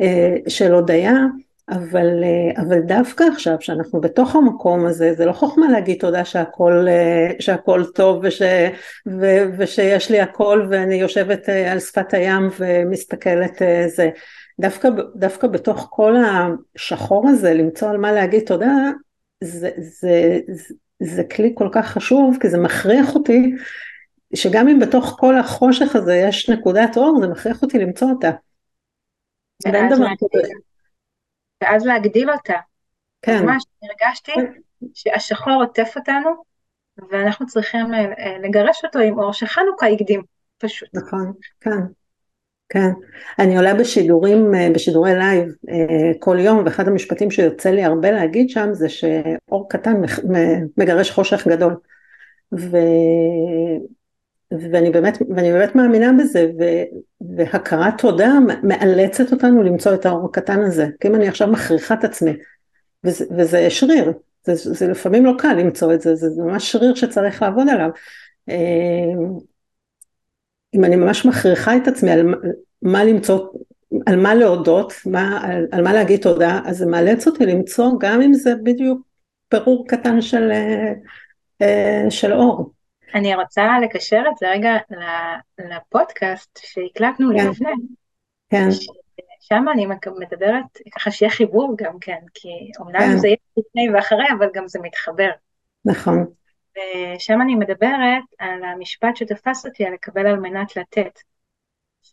אה, 0.00 0.34
של 0.48 0.72
הודיה, 0.72 1.14
אבל, 1.70 2.24
אבל 2.56 2.80
דווקא 2.80 3.24
עכשיו 3.32 3.56
שאנחנו 3.60 4.00
בתוך 4.00 4.36
המקום 4.36 4.86
הזה, 4.86 5.14
זה 5.14 5.24
לא 5.24 5.32
חוכמה 5.32 5.68
להגיד 5.68 6.00
תודה 6.00 6.24
שהכל, 6.24 6.86
שהכל 7.38 7.84
טוב 7.94 8.20
וש, 8.22 8.42
ו, 9.20 9.26
ושיש 9.58 10.10
לי 10.10 10.20
הכל 10.20 10.66
ואני 10.70 10.94
יושבת 10.94 11.48
על 11.48 11.80
שפת 11.80 12.14
הים 12.14 12.48
ומסתכלת 12.58 13.62
זה. 13.86 14.10
דווקא, 14.60 14.88
דווקא 15.16 15.46
בתוך 15.46 15.88
כל 15.90 16.14
השחור 16.16 17.28
הזה, 17.28 17.54
למצוא 17.54 17.90
על 17.90 17.96
מה 17.96 18.12
להגיד 18.12 18.42
תודה, 18.46 18.90
זה, 19.44 19.70
זה, 19.78 20.38
זה 20.48 20.74
כלי 21.36 21.52
כל 21.54 21.68
כך 21.72 21.86
חשוב, 21.86 22.38
כי 22.40 22.48
זה 22.48 22.58
מכריח 22.58 23.14
אותי, 23.14 23.52
שגם 24.34 24.68
אם 24.68 24.78
בתוך 24.78 25.16
כל 25.20 25.38
החושך 25.38 25.96
הזה 25.96 26.14
יש 26.14 26.50
נקודת 26.50 26.96
אור, 26.96 27.18
זה 27.20 27.28
מכריח 27.28 27.62
אותי 27.62 27.78
למצוא 27.78 28.08
אותה. 28.08 28.30
ואין 29.64 29.88
דבר 29.88 30.06
כזה. 30.06 30.52
ואז 31.62 31.86
להגדיל 31.86 32.30
אותה. 32.30 32.56
כן. 33.22 33.44
ממש 33.44 33.64
הרגשתי 33.82 34.32
שהשחור 34.94 35.52
עוטף 35.52 35.92
אותנו, 35.96 36.30
ואנחנו 37.10 37.46
צריכים 37.46 37.94
אה, 37.94 38.38
לגרש 38.42 38.84
אותו 38.84 38.98
עם 38.98 39.18
אור 39.18 39.32
שחנוכה 39.32 39.86
הקדים, 39.86 40.22
פשוט. 40.58 40.88
נכון, 40.94 41.32
כן. 41.60 41.70
כן, 42.68 42.90
אני 43.38 43.56
עולה 43.56 43.74
בשידורים, 43.74 44.54
אה, 44.54 44.70
בשידורי 44.74 45.14
לייב 45.14 45.48
אה, 45.68 46.12
כל 46.18 46.36
יום, 46.40 46.62
ואחד 46.64 46.88
המשפטים 46.88 47.30
שיוצא 47.30 47.70
לי 47.70 47.84
הרבה 47.84 48.10
להגיד 48.10 48.50
שם 48.50 48.68
זה 48.72 48.88
שאור 48.88 49.68
קטן 49.68 49.94
מגרש 50.76 51.10
חושך 51.10 51.46
גדול. 51.48 51.76
ו... 52.52 52.76
ואני 54.50 54.90
באמת, 54.90 55.18
ואני 55.36 55.52
באמת 55.52 55.74
מאמינה 55.74 56.12
בזה, 56.18 56.50
ו... 56.58 56.64
והכרת 57.36 57.94
תודה 57.98 58.32
מאלצת 58.62 59.32
אותנו 59.32 59.62
למצוא 59.62 59.94
את 59.94 60.06
האור 60.06 60.24
הקטן 60.24 60.60
הזה. 60.62 60.86
כי 61.00 61.08
אם 61.08 61.14
אני 61.14 61.28
עכשיו 61.28 61.48
מכריחה 61.48 61.94
את 61.94 62.04
עצמי, 62.04 62.32
וזה, 63.04 63.24
וזה 63.38 63.70
שריר, 63.70 64.12
זה, 64.44 64.54
זה 64.54 64.88
לפעמים 64.88 65.24
לא 65.24 65.32
קל 65.38 65.52
למצוא 65.52 65.94
את 65.94 66.00
זה, 66.00 66.14
זה 66.14 66.42
ממש 66.42 66.72
שריר 66.72 66.94
שצריך 66.94 67.42
לעבוד 67.42 67.68
עליו. 67.68 67.90
אם 70.76 70.84
אני 70.84 70.96
ממש 70.96 71.26
מכריחה 71.26 71.76
את 71.76 71.88
עצמי 71.88 72.10
על 72.10 72.34
מה 72.82 73.04
למצוא, 73.04 73.48
על 74.06 74.16
מה 74.16 74.34
להודות, 74.34 74.92
מה, 75.06 75.40
על, 75.44 75.66
על 75.72 75.82
מה 75.84 75.92
להגיד 75.92 76.20
תודה, 76.20 76.60
אז 76.64 76.76
זה 76.76 76.86
מאלץ 76.86 77.26
אותי 77.26 77.46
למצוא 77.46 77.90
גם 78.00 78.20
אם 78.20 78.34
זה 78.34 78.54
בדיוק 78.62 79.00
פירור 79.48 79.88
קטן 79.88 80.20
של, 80.20 80.50
אה, 80.52 80.92
אה, 81.62 82.10
של 82.10 82.32
אור. 82.32 82.72
אני 83.14 83.34
רוצה 83.34 83.62
לקשר 83.82 84.22
את 84.32 84.36
זה 84.38 84.46
רגע 84.50 84.70
לפודקאסט 85.58 86.58
שהקלטנו 86.62 87.28
כן. 87.36 87.50
לפני. 87.50 87.72
כן. 88.50 88.68
שם 89.40 89.64
אני 89.72 89.86
מדברת, 90.18 90.64
ככה 90.94 91.10
שיהיה 91.10 91.30
חיבור 91.30 91.74
גם 91.78 91.98
כן, 92.00 92.18
כי 92.34 92.48
אומנם 92.78 93.00
כן. 93.00 93.16
זה 93.16 93.26
יהיה 93.26 93.36
לפני 93.56 93.90
ואחרי, 93.90 94.26
אבל 94.38 94.46
גם 94.54 94.68
זה 94.68 94.78
מתחבר. 94.82 95.30
נכון. 95.84 96.26
ושם 96.76 97.40
אני 97.42 97.54
מדברת 97.54 98.22
על 98.38 98.64
המשפט 98.64 99.16
שתפס 99.16 99.66
אותי 99.66 99.84
על 99.84 99.92
לקבל 99.92 100.26
על 100.26 100.36
מנת 100.36 100.76
לתת. 100.76 101.18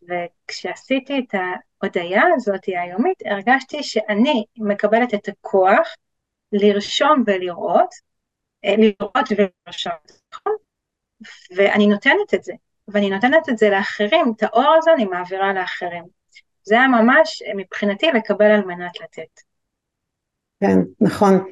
וכשעשיתי 0.08 1.20
את 1.20 1.36
ההודיה 1.40 2.22
הזאת 2.36 2.66
היומית, 2.68 3.18
הרגשתי 3.26 3.84
שאני 3.84 4.44
מקבלת 4.58 5.14
את 5.14 5.28
הכוח 5.28 5.96
לרשום 6.52 7.24
ולראות, 7.28 7.90
אה, 8.66 8.76
לראות 8.78 9.30
ולרשום, 9.38 9.94
נכון? 10.34 10.54
ואני 11.56 11.88
נותנת 11.88 12.34
את 12.34 12.44
זה, 12.44 12.54
ואני 12.88 13.10
נותנת 13.10 13.50
את 13.50 13.58
זה 13.58 13.70
לאחרים, 13.70 14.34
את 14.36 14.44
האור 14.44 14.76
הזה 14.78 14.94
אני 14.94 15.06
מעבירה 15.06 15.54
לאחרים. 15.54 16.04
זה 16.64 16.76
היה 16.76 16.88
ממש 16.88 17.44
מבחינתי 17.56 18.08
לקבל 18.08 18.52
על 18.52 18.66
מנת 18.66 19.02
לתת. 19.02 19.53
כן, 20.64 20.80
נכון. 21.02 21.44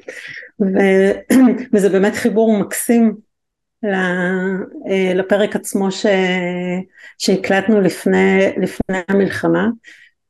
ו... 0.60 0.78
וזה 1.72 1.88
באמת 1.88 2.14
חיבור 2.14 2.58
מקסים 2.58 3.14
אה, 3.84 5.14
לפרק 5.14 5.56
עצמו 5.56 5.90
ש... 5.90 6.06
שהקלטנו 7.18 7.80
לפני, 7.80 8.52
לפני 8.56 8.98
המלחמה. 9.08 9.68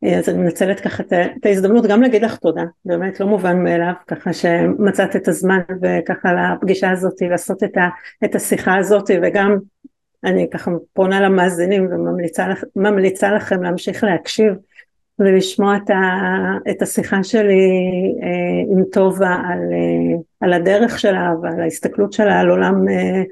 אה, 0.05 0.19
אז 0.19 0.29
אני 0.29 0.39
מנצלת 0.39 0.81
ככה 0.81 1.03
את 1.03 1.47
ההזדמנות 1.47 1.87
גם 1.87 2.03
להגיד 2.03 2.25
לך 2.25 2.37
תודה, 2.37 2.65
באמת 2.85 3.21
לא 3.21 3.27
מובן 3.27 3.65
מאליו, 3.65 3.93
ככה 4.07 4.33
שמצאת 4.33 5.17
את 5.17 5.29
הזמן 5.29 5.59
וככה 5.83 6.33
לפגישה 6.33 6.91
הזאת 6.91 7.23
לעשות 7.23 7.63
את, 7.63 7.77
ה, 7.77 7.89
את 8.25 8.35
השיחה 8.35 8.77
הזאת 8.77 9.11
וגם 9.23 9.59
אני 10.25 10.51
ככה 10.51 10.71
פונה 10.93 11.21
למאזינים 11.21 11.89
וממליצה 12.77 13.33
לכם 13.33 13.63
להמשיך 13.63 14.05
להקשיב 14.05 14.53
ולשמוע 15.19 15.77
את, 15.77 15.91
ה, 15.91 15.97
את 16.71 16.83
השיחה 16.83 17.25
שלי 17.25 17.71
אה, 18.23 18.73
עם 18.73 18.85
טובה 18.93 19.35
על, 19.35 19.59
אה, 19.73 20.21
על 20.41 20.53
הדרך 20.53 20.99
שלה 20.99 21.31
ועל 21.43 21.61
ההסתכלות 21.61 22.13
שלה 22.13 22.41
על 22.41 22.51
עולם, 22.51 22.89
אה, 22.89 23.23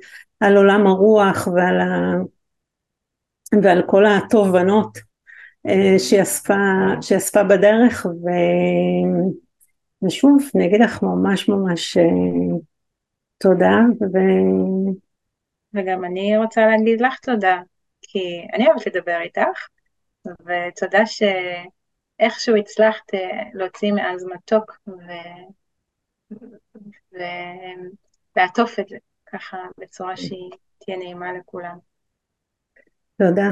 על 0.41 0.57
עולם 0.57 0.87
הרוח 0.87 1.49
ועל, 1.55 1.81
ה, 1.81 2.15
ועל 3.63 3.83
כל 3.87 4.05
התובנות 4.07 4.99
אה, 5.67 5.99
שהיא 5.99 6.23
אספה, 6.23 6.55
שהיא 7.01 7.19
אספה 7.19 7.45
בדרך. 7.45 8.07
ו, 8.07 8.29
ושוב 10.07 10.51
אני 10.55 10.67
אגיד 10.67 10.81
לך 10.81 11.03
ממש 11.03 11.49
ממש 11.49 11.97
אה, 11.97 12.59
תודה 13.39 13.79
ו... 14.01 14.19
וגם 15.75 16.05
אני 16.05 16.37
רוצה 16.37 16.67
להגיד 16.67 17.01
לך 17.01 17.19
תודה 17.19 17.59
כי 18.03 18.47
אני 18.55 18.67
אוהבת 18.67 18.87
לדבר 18.87 19.19
איתך 19.21 19.69
ותודה 20.27 21.07
שאיכשהו 21.07 22.57
הצלחת 22.57 23.15
אה, 23.15 23.43
להוציא 23.55 23.93
מאז 23.93 24.25
מתוק 24.25 24.79
ו... 24.89 25.13
ולעטוף 27.13 28.79
את 28.79 28.89
זה 28.89 28.97
ככה 29.33 29.59
בצורה 29.79 30.17
שהיא 30.17 30.51
תהיה 30.79 30.97
נעימה 30.97 31.33
לכולם. 31.33 31.79
תודה, 33.19 33.51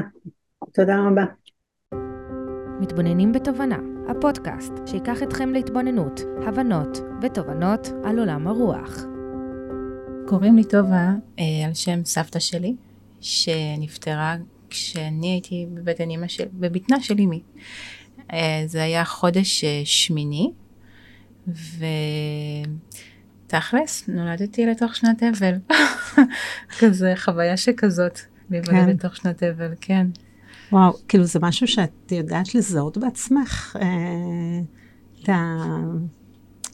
תודה 0.73 0.95
רבה. 1.07 1.25
מתבוננים 2.81 3.31
בתובנה, 3.31 3.77
הפודקאסט 4.09 4.73
שיקח 4.85 5.23
אתכם 5.23 5.49
להתבוננות, 5.49 6.19
הבנות 6.47 6.97
ותובנות 7.21 7.87
על 8.03 8.19
עולם 8.19 8.47
הרוח. 8.47 8.97
קוראים 10.27 10.55
לי 10.55 10.63
טובה 10.63 11.07
אה, 11.39 11.67
על 11.67 11.73
שם 11.73 12.05
סבתא 12.05 12.39
שלי, 12.39 12.75
שנפטרה 13.21 14.35
כשאני 14.69 15.31
הייתי 15.31 15.65
בבטן 15.73 16.09
אמא 16.09 16.27
של, 16.27 16.43
בבטנה 16.53 17.01
של 17.01 17.15
אמי. 17.19 17.41
אה, 18.33 18.63
זה 18.65 18.83
היה 18.83 19.05
חודש 19.05 19.63
אה, 19.63 19.81
שמיני, 19.85 20.51
ותכלס, 23.47 24.07
נולדתי 24.07 24.65
לתוך 24.65 24.95
שנת 24.95 25.23
אבל. 25.23 25.55
כזה 26.79 27.13
חוויה 27.15 27.57
שכזאת, 27.57 28.19
להיוולד 28.49 28.85
כן. 28.85 28.89
לתוך 28.89 29.15
שנת 29.15 29.43
אבל, 29.43 29.73
כן. 29.81 30.07
וואו, 30.71 30.93
כאילו 31.07 31.23
זה 31.23 31.39
משהו 31.41 31.67
שאת 31.67 32.11
יודעת 32.11 32.55
לזהות 32.55 32.97
בעצמך, 32.97 33.77
אה, 33.81 33.87
את 35.23 35.29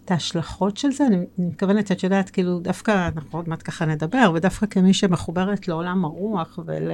את 0.05 0.11
ההשלכות 0.11 0.77
של 0.77 0.91
זה, 0.91 1.07
אני 1.07 1.17
מתכוונת, 1.37 1.91
את 1.91 2.03
יודעת, 2.03 2.29
כאילו, 2.29 2.59
דווקא, 2.59 3.09
אנחנו 3.15 3.39
עוד 3.39 3.49
מעט 3.49 3.61
ככה 3.63 3.85
נדבר, 3.85 4.31
ודווקא 4.35 4.65
כמי 4.65 4.93
שמחוברת 4.93 5.67
לעולם 5.67 6.05
הרוח 6.05 6.59
ול... 6.65 6.91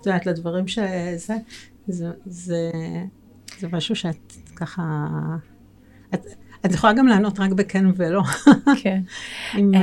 את 0.00 0.06
יודעת, 0.06 0.26
לדברים 0.26 0.68
שזה, 0.68 1.16
זה, 1.88 2.10
זה, 2.26 2.70
זה 3.58 3.68
משהו 3.72 3.96
שאת 3.96 4.32
ככה... 4.56 5.06
את, 6.14 6.26
את 6.66 6.72
יכולה 6.72 6.92
גם 6.92 7.06
לענות 7.06 7.40
רק 7.40 7.52
בכן 7.52 7.84
ולא. 7.96 8.22
כן. 8.82 9.02
עם, 9.58 9.74
uh, 9.74 9.78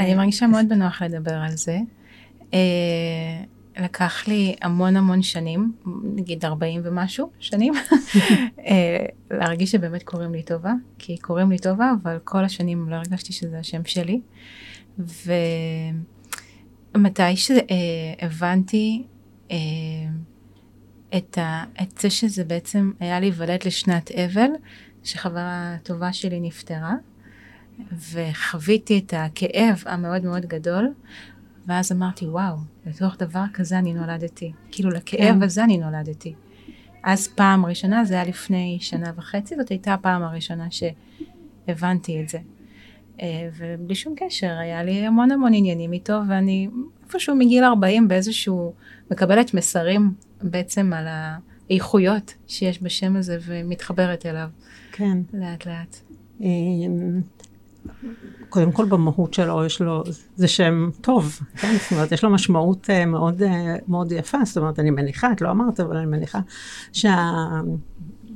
אני 0.00 0.14
מרגישה 0.14 0.46
מאוד 0.46 0.68
בנוח 0.68 1.02
לדבר 1.02 1.34
על 1.34 1.56
זה. 1.56 1.78
לקח 3.76 4.28
לי 4.28 4.54
המון 4.62 4.96
המון 4.96 5.22
שנים, 5.22 5.72
נגיד 6.02 6.44
40 6.44 6.80
ומשהו 6.84 7.30
שנים, 7.38 7.74
אה, 8.66 9.06
להרגיש 9.30 9.70
שבאמת 9.70 10.02
קוראים 10.02 10.32
לי 10.32 10.42
טובה, 10.42 10.72
כי 10.98 11.18
קוראים 11.18 11.50
לי 11.50 11.58
טובה, 11.58 11.92
אבל 12.02 12.18
כל 12.24 12.44
השנים 12.44 12.88
לא 12.88 12.94
הרגשתי 12.96 13.32
שזה 13.32 13.58
השם 13.58 13.84
שלי. 13.84 14.20
ומתי 16.94 17.36
שהבנתי 17.36 19.02
אה, 19.50 19.56
את, 21.16 21.38
ה... 21.38 21.64
את 21.82 21.98
זה 21.98 22.10
שזה 22.10 22.44
בעצם 22.44 22.92
היה 23.00 23.20
להיוולד 23.20 23.60
לשנת 23.66 24.10
אבל, 24.10 24.48
שחברה 25.04 25.76
טובה 25.82 26.12
שלי 26.12 26.40
נפטרה, 26.40 26.94
וחוויתי 28.12 28.98
את 28.98 29.14
הכאב 29.16 29.82
המאוד 29.86 30.24
מאוד 30.24 30.46
גדול, 30.46 30.92
ואז 31.66 31.92
אמרתי, 31.92 32.26
וואו, 32.26 32.56
לתוך 32.86 33.16
דבר 33.18 33.44
כזה 33.54 33.78
אני 33.78 33.94
נולדתי. 33.94 34.52
כאילו, 34.70 34.90
לכאב 34.90 35.20
כן. 35.20 35.42
הזה 35.42 35.64
אני 35.64 35.78
נולדתי. 35.78 36.34
אז 37.02 37.28
פעם 37.28 37.66
ראשונה, 37.66 38.04
זה 38.04 38.14
היה 38.14 38.24
לפני 38.24 38.78
שנה 38.80 39.12
וחצי, 39.16 39.56
זאת 39.56 39.68
הייתה 39.68 39.94
הפעם 39.94 40.22
הראשונה 40.22 40.66
שהבנתי 40.70 42.22
את 42.22 42.28
זה. 42.28 42.38
אה, 43.22 43.48
ובלי 43.56 43.94
שום 43.94 44.14
קשר, 44.16 44.50
היה 44.58 44.82
לי 44.82 45.06
המון 45.06 45.30
המון 45.30 45.54
עניינים 45.54 45.92
איתו, 45.92 46.20
ואני 46.28 46.68
איפשהו 47.04 47.36
מגיל 47.36 47.64
40 47.64 48.08
באיזשהו, 48.08 48.72
מקבלת 49.10 49.54
מסרים 49.54 50.12
בעצם 50.42 50.92
על 50.92 51.06
האיכויות 51.08 52.34
שיש 52.46 52.82
בשם 52.82 53.16
הזה, 53.16 53.38
ומתחברת 53.46 54.26
אליו. 54.26 54.48
כן. 54.92 55.18
לאט 55.32 55.66
לאט. 55.66 55.96
קודם 58.48 58.72
כל 58.72 58.84
במהות 58.84 59.34
שלו 59.34 59.64
יש 59.64 59.80
לו, 59.80 60.02
זה 60.36 60.48
שם 60.48 60.90
טוב, 61.00 61.40
כן? 61.56 61.76
זאת 61.82 61.92
אומרת, 61.92 62.12
יש 62.12 62.24
לו 62.24 62.30
משמעות 62.30 62.90
uh, 62.90 63.06
מאוד, 63.06 63.42
uh, 63.42 63.46
מאוד 63.88 64.12
יפה, 64.12 64.38
זאת 64.44 64.56
אומרת, 64.56 64.78
אני 64.78 64.90
מניחה, 64.90 65.32
את 65.32 65.40
לא 65.40 65.50
אמרת, 65.50 65.80
אבל 65.80 65.96
אני 65.96 66.06
מניחה 66.06 66.40
שה... 66.92 67.30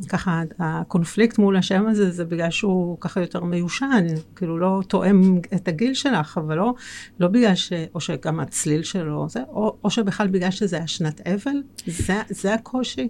ככה, 0.09 0.43
הקונפליקט 0.59 1.39
מול 1.39 1.57
השם 1.57 1.87
הזה, 1.87 2.11
זה 2.11 2.25
בגלל 2.25 2.51
שהוא 2.51 2.97
ככה 3.01 3.21
יותר 3.21 3.45
מיושן, 3.45 4.07
כאילו 4.37 4.59
לא 4.59 4.81
תואם 4.89 5.41
את 5.55 5.69
הגיל 5.69 5.95
שלך, 5.95 6.39
אבל 6.39 6.57
לא, 6.57 6.75
לא 7.21 7.29
בגלל 7.29 7.55
ש... 7.55 7.73
או 7.95 8.01
שגם 8.01 8.41
הצליל 8.41 8.83
שלו, 8.83 9.27
זה, 9.29 9.41
או, 9.49 9.77
או 9.85 9.91
שבכלל 9.91 10.29
בגלל 10.29 10.51
שזה 10.51 10.79
השנת 10.79 11.21
אבל, 11.21 11.57
זה, 11.87 12.23
זה 12.29 12.55
הקושי. 12.55 13.09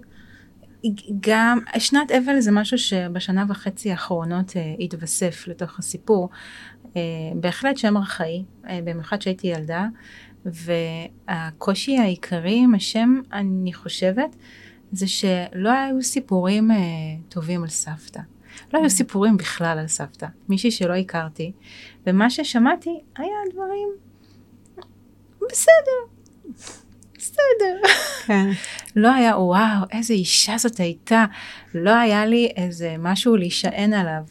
גם 1.19 1.59
שנת 1.77 2.11
אבל 2.11 2.39
זה 2.39 2.51
משהו 2.51 2.77
שבשנה 2.77 3.45
וחצי 3.49 3.91
האחרונות 3.91 4.57
אה, 4.57 4.75
התווסף 4.79 5.47
לתוך 5.47 5.79
הסיפור. 5.79 6.29
אה, 6.95 7.01
בהחלט 7.35 7.77
שם 7.77 7.97
ארכאי, 7.97 8.43
אה, 8.67 8.79
במיוחד 8.83 9.21
שהייתי 9.21 9.47
ילדה, 9.47 9.87
והקושי 10.45 11.97
העיקרי 11.97 12.59
עם 12.63 12.75
השם, 12.75 13.21
אני 13.33 13.73
חושבת, 13.73 14.35
זה 14.91 15.07
שלא 15.07 15.69
היו 15.69 16.01
סיפורים 16.03 16.71
אה, 16.71 16.77
טובים 17.29 17.63
על 17.63 17.69
סבתא. 17.69 18.21
לא 18.73 18.79
היו 18.79 18.87
mm. 18.87 18.89
סיפורים 18.89 19.37
בכלל 19.37 19.79
על 19.79 19.87
סבתא, 19.87 20.27
מישהי 20.49 20.71
שלא 20.71 20.93
הכרתי, 20.93 21.51
ומה 22.07 22.29
ששמעתי 22.29 22.99
היה 23.17 23.35
דברים 23.53 23.89
בסדר, 25.51 26.01
בסדר. 27.19 27.81
כן. 28.25 28.49
לא 28.95 29.13
היה, 29.13 29.37
וואו, 29.37 29.85
איזה 29.91 30.13
אישה 30.13 30.57
זאת 30.57 30.79
הייתה. 30.79 31.25
לא 31.73 31.95
היה 31.95 32.25
לי 32.25 32.49
איזה 32.55 32.95
משהו 32.99 33.35
להישען 33.35 33.93
עליו. 33.93 34.23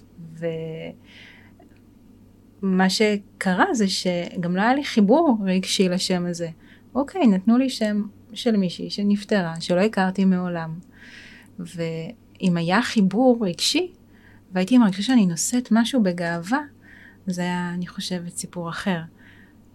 ומה 2.62 2.90
שקרה 2.90 3.74
זה 3.74 3.88
שגם 3.88 4.56
לא 4.56 4.60
היה 4.62 4.74
לי 4.74 4.84
חיבור 4.84 5.38
רגשי 5.44 5.88
לשם 5.88 6.26
הזה. 6.26 6.48
אוקיי, 6.94 7.26
נתנו 7.26 7.58
לי 7.58 7.70
שם 7.70 8.02
של 8.32 8.56
מישהי 8.56 8.90
שנפטרה, 8.90 9.54
שלא 9.60 9.80
הכרתי 9.80 10.24
מעולם. 10.24 10.78
ואם 11.58 12.56
היה 12.56 12.82
חיבור 12.82 13.46
רגשי, 13.46 13.92
והייתי 14.52 14.78
מרגישה 14.78 15.02
שאני 15.02 15.26
נושאת 15.26 15.68
משהו 15.70 16.02
בגאווה, 16.02 16.60
זה 17.26 17.42
היה, 17.42 17.70
אני 17.74 17.86
חושבת, 17.86 18.36
סיפור 18.36 18.68
אחר. 18.68 19.00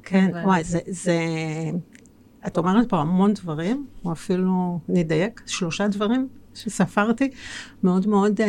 כן, 0.03 0.31
וואי, 0.43 0.63
זה, 0.63 0.79
זה, 0.87 1.19
את 2.47 2.57
אומרת 2.57 2.89
פה 2.89 3.01
המון 3.01 3.33
דברים, 3.33 3.85
או 4.05 4.11
אפילו 4.11 4.79
נדייק, 4.89 5.41
שלושה 5.45 5.87
דברים 5.87 6.27
שספרתי, 6.55 7.29
מאוד 7.83 8.07
מאוד 8.07 8.41
אה, 8.41 8.47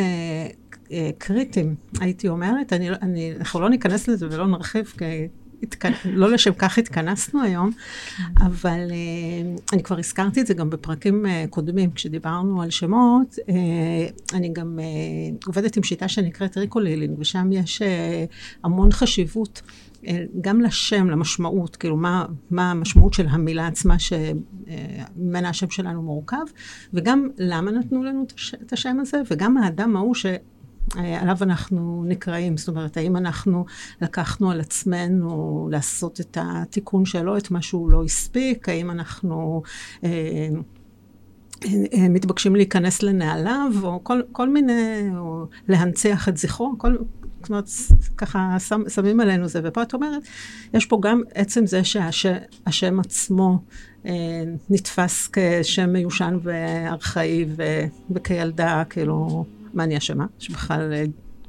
אה, 0.91 1.09
קריטיים, 1.17 1.75
הייתי 1.99 2.29
אומרת. 2.29 2.73
אני, 2.73 2.89
אני, 2.89 3.33
אנחנו 3.39 3.59
לא 3.59 3.69
ניכנס 3.69 4.07
לזה 4.07 4.27
ולא 4.31 4.47
נרחיב, 4.47 4.93
כי 4.97 5.27
התכ... 5.63 5.85
לא 6.05 6.31
לשם 6.31 6.53
כך 6.57 6.77
התכנסנו 6.77 7.43
היום, 7.43 7.71
אבל 8.37 8.91
אה, 8.91 9.53
אני 9.73 9.83
כבר 9.83 9.99
הזכרתי 9.99 10.41
את 10.41 10.47
זה 10.47 10.53
גם 10.53 10.69
בפרקים 10.69 11.25
אה, 11.25 11.45
קודמים, 11.49 11.91
כשדיברנו 11.91 12.61
על 12.61 12.69
שמות, 12.69 13.35
אה, 13.49 13.55
אני 14.33 14.53
גם 14.53 14.79
אה, 14.79 14.85
עובדת 15.45 15.77
עם 15.77 15.83
שיטה 15.83 16.07
שנקראת 16.07 16.57
Recall 16.57 16.84
Healing, 16.84 17.19
ושם 17.19 17.51
יש 17.51 17.81
אה, 17.81 18.25
המון 18.63 18.91
חשיבות. 18.91 19.61
אה, 20.07 20.23
גם 20.41 20.61
לשם, 20.61 21.09
למשמעות, 21.09 21.75
כאילו 21.75 21.97
מה, 21.97 22.25
מה 22.51 22.71
המשמעות 22.71 23.13
של 23.13 23.27
המילה 23.27 23.67
עצמה 23.67 23.95
שממנה 23.99 25.49
השם 25.49 25.69
שלנו 25.69 26.01
מורכב, 26.01 26.45
וגם 26.93 27.29
למה 27.37 27.71
נתנו 27.71 28.03
לנו 28.03 28.25
את 28.63 28.73
השם 28.73 28.97
הזה, 28.99 29.21
וגם 29.31 29.57
האדם 29.57 29.95
ההוא 29.95 30.15
ש... 30.15 30.25
עליו 30.93 31.37
אנחנו 31.41 32.03
נקראים, 32.07 32.57
זאת 32.57 32.67
אומרת, 32.67 32.97
האם 32.97 33.17
אנחנו 33.17 33.65
לקחנו 34.01 34.51
על 34.51 34.61
עצמנו 34.61 35.67
לעשות 35.71 36.21
את 36.21 36.37
התיקון 36.41 37.05
שלו, 37.05 37.37
את 37.37 37.51
מה 37.51 37.61
שהוא 37.61 37.91
לא 37.91 38.03
הספיק, 38.03 38.69
האם 38.69 38.91
אנחנו 38.91 39.61
אה, 40.03 40.09
אה, 40.09 40.49
מתבקשים 42.09 42.55
להיכנס 42.55 43.03
לנעליו, 43.03 43.71
או 43.83 44.03
כל, 44.03 44.21
כל 44.31 44.49
מיני, 44.49 45.09
או 45.17 45.45
להנציח 45.67 46.29
את 46.29 46.37
זכרו, 46.37 46.73
כל, 46.77 46.97
זאת 47.41 47.49
אומרת, 47.49 47.69
ככה 48.17 48.55
שם, 48.59 48.81
שמים 48.89 49.19
עלינו 49.19 49.47
זה. 49.47 49.61
ופה 49.63 49.81
את 49.81 49.93
אומרת, 49.93 50.23
יש 50.73 50.85
פה 50.85 50.99
גם 51.01 51.21
עצם 51.33 51.65
זה 51.65 51.83
שהשם 51.83 52.99
עצמו 52.99 53.59
אה, 54.05 54.43
נתפס 54.69 55.29
כשם 55.33 55.93
מיושן 55.93 56.37
וארכאי, 56.43 57.45
וכילדה, 58.11 58.83
כאילו, 58.89 59.45
מה 59.73 59.83
אני 59.83 59.97
אשמה? 59.97 60.25
שבכלל... 60.39 60.93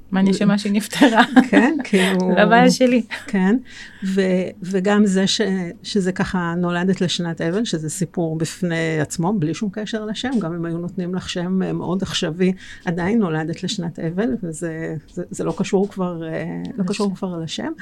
אה, 0.06 0.10
מה 0.12 0.20
אני 0.20 0.30
אשמה 0.30 0.58
שהיא 0.58 0.72
נפטרה? 0.72 1.22
כן, 1.50 1.76
כאילו... 1.84 2.30
לא 2.38 2.44
בעיה 2.44 2.70
שלי. 2.70 3.02
כן, 3.26 3.56
ו, 4.04 4.20
וגם 4.62 5.06
זה 5.06 5.26
ש, 5.26 5.40
שזה 5.82 6.12
ככה 6.12 6.54
נולדת 6.56 7.00
לשנת 7.00 7.40
אבל, 7.40 7.64
שזה 7.64 7.90
סיפור 7.90 8.38
בפני 8.38 9.00
עצמו, 9.00 9.32
בלי 9.32 9.54
שום 9.54 9.70
קשר 9.72 10.04
לשם, 10.04 10.30
גם 10.40 10.54
אם 10.54 10.64
היו 10.64 10.78
נותנים 10.78 11.14
לך 11.14 11.28
שם 11.28 11.62
אה, 11.62 11.72
מאוד 11.72 12.02
עכשווי, 12.02 12.52
עדיין 12.84 13.18
נולדת 13.18 13.62
לשנת 13.62 13.98
אבל, 13.98 14.28
וזה 14.42 14.96
זה, 15.14 15.22
זה 15.30 15.44
לא 15.44 15.54
קשור 15.58 15.88
כבר, 15.88 16.28
אה, 16.28 16.62
לא 16.76 16.84
קשור 16.84 17.14
כבר 17.14 17.38
לשם. 17.38 17.72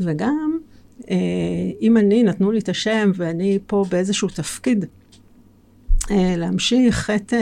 וגם, 0.00 0.58
אם 1.80 1.96
אני, 1.96 2.22
נתנו 2.22 2.52
לי 2.52 2.58
את 2.58 2.68
השם, 2.68 3.10
ואני 3.14 3.58
פה 3.66 3.84
באיזשהו 3.90 4.28
תפקיד, 4.28 4.84
להמשיך 6.10 7.10
את... 7.10 7.32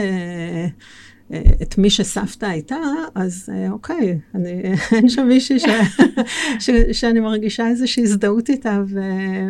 את 1.61 1.77
מי 1.77 1.89
שסבתא 1.89 2.45
הייתה, 2.45 2.75
אז 3.15 3.49
אה, 3.53 3.71
אוקיי, 3.71 4.19
אני, 4.35 4.61
אין 4.95 5.09
שם 5.09 5.27
מישהי 5.27 5.59
ש, 5.59 5.65
ש, 6.59 6.69
שאני 6.91 7.19
מרגישה 7.19 7.67
איזושהי 7.67 8.03
הזדהות 8.03 8.49
איתה 8.49 8.81
ו, 8.87 8.99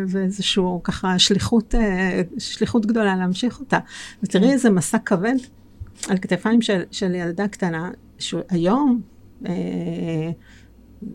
ואיזשהו 0.08 0.80
ככה 0.84 1.18
שליחות, 1.18 1.74
אה, 1.74 2.22
שליחות 2.38 2.86
גדולה 2.86 3.16
להמשיך 3.16 3.60
אותה. 3.60 3.78
ותראי 4.22 4.44
כן. 4.44 4.52
איזה 4.52 4.70
מסע 4.70 4.98
כבד 4.98 5.34
על 6.08 6.18
כתפיים 6.18 6.62
של, 6.62 6.82
של 6.90 7.14
ילדה 7.14 7.48
קטנה, 7.48 7.90
שהיום, 8.18 9.00
אה, 9.46 10.30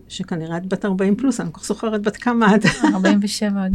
שכנראה 0.08 0.56
את 0.56 0.66
בת 0.66 0.84
40 0.84 1.16
פלוס, 1.16 1.40
אני 1.40 1.48
כל 1.52 1.60
כך 1.60 1.66
זוכרת 1.66 2.02
בת 2.02 2.16
כמה 2.16 2.54
את. 2.54 2.64
47 2.94 3.62
עוד. 3.62 3.72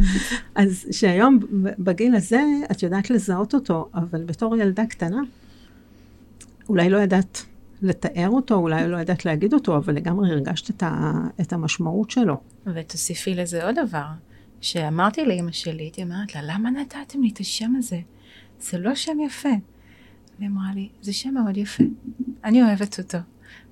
אז 0.54 0.86
שהיום 0.90 1.38
בגיל 1.78 2.14
הזה 2.14 2.42
את 2.70 2.82
יודעת 2.82 3.10
לזהות 3.10 3.54
אותו, 3.54 3.88
אבל 3.94 4.24
בתור 4.24 4.56
ילדה 4.56 4.86
קטנה, 4.86 5.20
אולי 6.68 6.90
לא 6.90 6.98
ידעת 6.98 7.42
לתאר 7.82 8.28
אותו, 8.28 8.54
אולי 8.54 8.88
לא 8.88 8.96
ידעת 8.96 9.24
להגיד 9.24 9.54
אותו, 9.54 9.76
אבל 9.76 9.94
לגמרי 9.94 10.30
הרגשת 10.30 10.70
את, 10.70 10.82
ה, 10.82 11.12
את 11.40 11.52
המשמעות 11.52 12.10
שלו. 12.10 12.36
ותוסיפי 12.74 13.34
לזה 13.34 13.64
עוד 13.64 13.74
דבר, 13.86 14.06
שאמרתי 14.60 15.26
לאימא 15.26 15.52
שלי, 15.52 15.82
הייתי 15.82 16.02
אומרת 16.02 16.34
לה, 16.34 16.40
למה 16.44 16.70
נתתם 16.70 17.22
לי 17.22 17.30
את 17.34 17.40
השם 17.40 17.72
הזה? 17.78 18.00
זה 18.60 18.78
לא 18.78 18.94
שם 18.94 19.20
יפה. 19.26 19.48
והיא 20.38 20.48
אמרה 20.48 20.74
לי, 20.74 20.88
זה 21.02 21.12
שם 21.12 21.34
מאוד 21.34 21.56
יפה, 21.56 21.84
אני 22.44 22.62
אוהבת 22.62 22.98
אותו. 22.98 23.18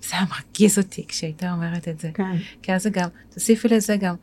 זה 0.03 0.17
היה 0.17 0.25
מרגיז 0.31 0.79
אותי 0.79 1.07
כשהייתה 1.07 1.53
אומרת 1.53 1.89
את 1.89 2.01
זה. 2.01 2.11
כן. 2.15 2.37
כי 2.63 2.73
אז 2.73 2.83
זה 2.83 2.91
גם, 2.91 3.09
תוסיפי 3.31 3.69
לזה 3.69 3.97
גם, 3.97 4.15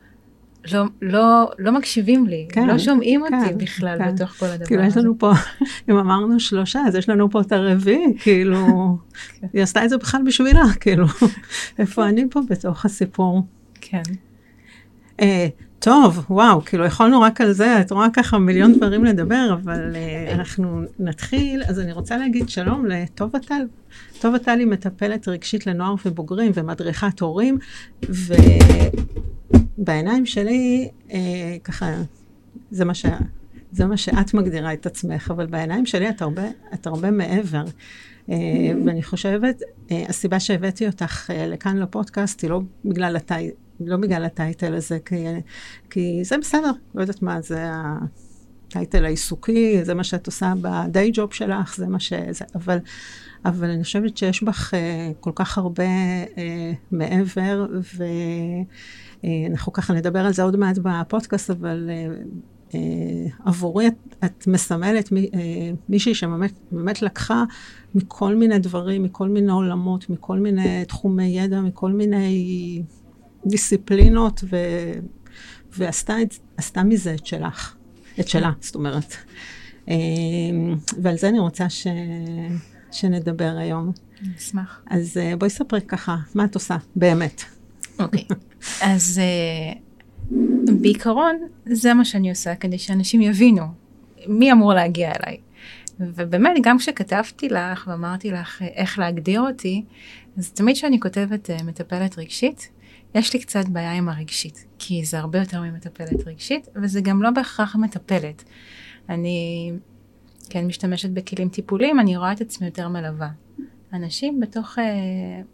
לא, 0.72 0.84
לא, 1.02 1.50
לא 1.58 1.72
מקשיבים 1.72 2.26
לי, 2.26 2.46
כן, 2.48 2.66
לא 2.66 2.78
שומעים 2.78 3.22
כן, 3.28 3.34
אותי 3.34 3.54
בכלל 3.54 3.98
כן. 3.98 4.14
בתוך 4.14 4.30
כל 4.30 4.46
הדבר 4.46 4.66
כאילו 4.66 4.82
יש 4.82 4.88
הזה. 4.88 5.00
לנו 5.00 5.18
פה, 5.18 5.32
אם 5.90 5.96
אמרנו 5.96 6.40
שלושה, 6.40 6.80
אז 6.86 6.94
יש 6.94 7.08
לנו 7.08 7.30
פה 7.30 7.40
את 7.40 7.52
הרביעי, 7.52 8.14
כאילו, 8.18 8.66
היא 9.52 9.62
עשתה 9.62 9.84
את 9.84 9.90
זה 9.90 9.96
בכלל 9.96 10.22
בשבילה, 10.26 10.64
כאילו, 10.80 11.06
איפה 11.78 12.08
אני 12.08 12.24
פה 12.30 12.40
בתוך 12.50 12.84
הסיפור? 12.84 13.42
כן. 13.80 14.02
אה, 15.20 15.48
טוב, 15.78 16.24
וואו, 16.30 16.64
כאילו 16.64 16.84
יכולנו 16.84 17.20
רק 17.20 17.40
על 17.40 17.52
זה, 17.52 17.80
את 17.80 17.92
רואה 17.92 18.06
ככה 18.12 18.38
מיליון 18.38 18.72
דברים 18.72 19.04
לדבר, 19.04 19.58
אבל 19.62 19.96
אה, 19.96 20.32
אנחנו 20.32 20.82
נתחיל, 20.98 21.62
אז 21.66 21.80
אני 21.80 21.92
רוצה 21.92 22.16
להגיד 22.16 22.48
שלום 22.48 22.86
לטובה 22.86 23.38
טל. 23.38 23.62
טובה 24.20 24.38
טל 24.38 24.58
היא 24.58 24.66
מטפלת 24.66 25.28
רגשית 25.28 25.66
לנוער 25.66 25.94
ובוגרים 26.06 26.52
ומדריכת 26.54 27.20
הורים, 27.20 27.58
ובעיניים 29.78 30.26
שלי, 30.26 30.88
אה, 31.12 31.56
ככה, 31.64 31.86
זה 32.70 32.84
מה, 32.84 32.94
ש... 32.94 33.06
זה 33.72 33.86
מה 33.86 33.96
שאת 33.96 34.34
מגדירה 34.34 34.72
את 34.72 34.86
עצמך, 34.86 35.30
אבל 35.30 35.46
בעיניים 35.46 35.86
שלי 35.86 36.08
את 36.08 36.22
הרבה, 36.22 36.44
את 36.74 36.86
הרבה 36.86 37.10
מעבר. 37.10 37.64
אה, 38.30 38.36
ואני 38.86 39.02
חושבת, 39.02 39.62
אה, 39.90 40.04
הסיבה 40.08 40.40
שהבאתי 40.40 40.86
אותך 40.86 41.30
אה, 41.30 41.46
לכאן 41.46 41.76
לפודקאסט 41.76 42.42
היא 42.42 42.50
לא 42.50 42.60
בגלל 42.84 43.16
הטי... 43.16 43.50
לא 43.80 43.96
בגלל 43.96 44.24
הטייטל 44.24 44.74
הזה, 44.74 44.98
כי, 45.04 45.24
כי 45.90 46.20
זה 46.24 46.38
בסדר, 46.38 46.70
לא 46.94 47.00
יודעת 47.00 47.22
מה, 47.22 47.40
זה 47.40 47.66
הטייטל 48.68 49.04
העיסוקי, 49.04 49.84
זה 49.84 49.94
מה 49.94 50.04
שאת 50.04 50.26
עושה 50.26 50.52
בדיי 50.60 51.10
ג'וב 51.14 51.32
שלך, 51.32 51.76
זה 51.76 51.86
מה 51.86 52.00
ש... 52.00 52.12
זה, 52.30 52.44
אבל, 52.54 52.78
אבל 53.44 53.70
אני 53.70 53.84
חושבת 53.84 54.16
שיש 54.16 54.42
בך 54.42 54.74
uh, 54.74 54.76
כל 55.20 55.30
כך 55.34 55.58
הרבה 55.58 55.84
uh, 56.24 56.38
מעבר, 56.90 57.66
ואנחנו 57.70 58.66
uh, 59.22 59.70
ככה 59.72 59.94
נדבר 59.94 60.26
על 60.26 60.32
זה 60.32 60.42
עוד 60.42 60.56
מעט 60.56 60.78
בפודקאסט, 60.82 61.50
אבל 61.50 61.90
uh, 61.90 62.72
uh, 62.72 62.74
עבורי 63.44 63.86
את, 63.86 63.94
את 64.24 64.46
מסמלת 64.46 65.12
מי, 65.12 65.30
מישהי 65.88 66.14
שבאמת 66.14 66.52
באמת 66.72 67.02
לקחה 67.02 67.44
מכל 67.94 68.34
מיני 68.34 68.58
דברים, 68.58 69.02
מכל 69.02 69.28
מיני 69.28 69.52
עולמות, 69.52 70.10
מכל 70.10 70.38
מיני 70.38 70.84
תחומי 70.84 71.24
ידע, 71.24 71.60
מכל 71.60 71.92
מיני... 71.92 72.82
דיסציפלינות, 73.46 74.44
ו... 74.50 74.56
ועשתה 75.76 76.82
מזה 76.84 77.14
את 77.14 77.26
שלך, 77.26 77.76
את 78.20 78.28
שלה, 78.28 78.50
זאת 78.60 78.74
אומרת. 78.74 79.14
ועל 81.02 81.18
זה 81.18 81.28
אני 81.28 81.38
רוצה 81.38 81.70
ש... 81.70 81.86
שנדבר 82.92 83.54
היום. 83.58 83.92
אני 84.22 84.36
אשמח. 84.38 84.82
אז 84.86 85.16
אה, 85.16 85.36
בואי 85.36 85.50
ספרי 85.50 85.80
ככה, 85.80 86.16
מה 86.34 86.44
את 86.44 86.54
עושה, 86.54 86.76
באמת. 86.96 87.42
אוקיי. 87.98 88.24
אז 88.82 89.20
אה, 89.22 89.72
בעיקרון, 90.80 91.36
זה 91.66 91.94
מה 91.94 92.04
שאני 92.04 92.30
עושה 92.30 92.54
כדי 92.54 92.78
שאנשים 92.78 93.20
יבינו 93.20 93.64
מי 94.26 94.52
אמור 94.52 94.74
להגיע 94.74 95.12
אליי. 95.12 95.36
ובאמת, 96.00 96.52
גם 96.62 96.78
כשכתבתי 96.78 97.48
לך 97.48 97.86
ואמרתי 97.90 98.30
לך 98.30 98.62
אה, 98.62 98.66
איך 98.66 98.98
להגדיר 98.98 99.40
אותי, 99.40 99.84
אז 100.38 100.50
תמיד 100.50 100.76
כשאני 100.76 101.00
כותבת 101.00 101.50
אה, 101.50 101.56
מטפלת 101.64 102.18
רגשית, 102.18 102.68
יש 103.14 103.32
לי 103.34 103.40
קצת 103.40 103.68
בעיה 103.68 103.92
עם 103.92 104.08
הרגשית, 104.08 104.66
כי 104.78 105.04
זה 105.04 105.18
הרבה 105.18 105.38
יותר 105.38 105.60
ממטפלת 105.60 106.26
רגשית, 106.26 106.68
וזה 106.82 107.00
גם 107.00 107.22
לא 107.22 107.30
בהכרח 107.30 107.76
מטפלת. 107.76 108.44
אני 109.08 109.72
כן 110.50 110.66
משתמשת 110.66 111.10
בכלים 111.10 111.48
טיפוליים, 111.48 112.00
אני 112.00 112.16
רואה 112.16 112.32
את 112.32 112.40
עצמי 112.40 112.66
יותר 112.66 112.88
מלווה. 112.88 113.28
אנשים 113.92 114.40
בתוך 114.40 114.78
אה, 114.78 114.84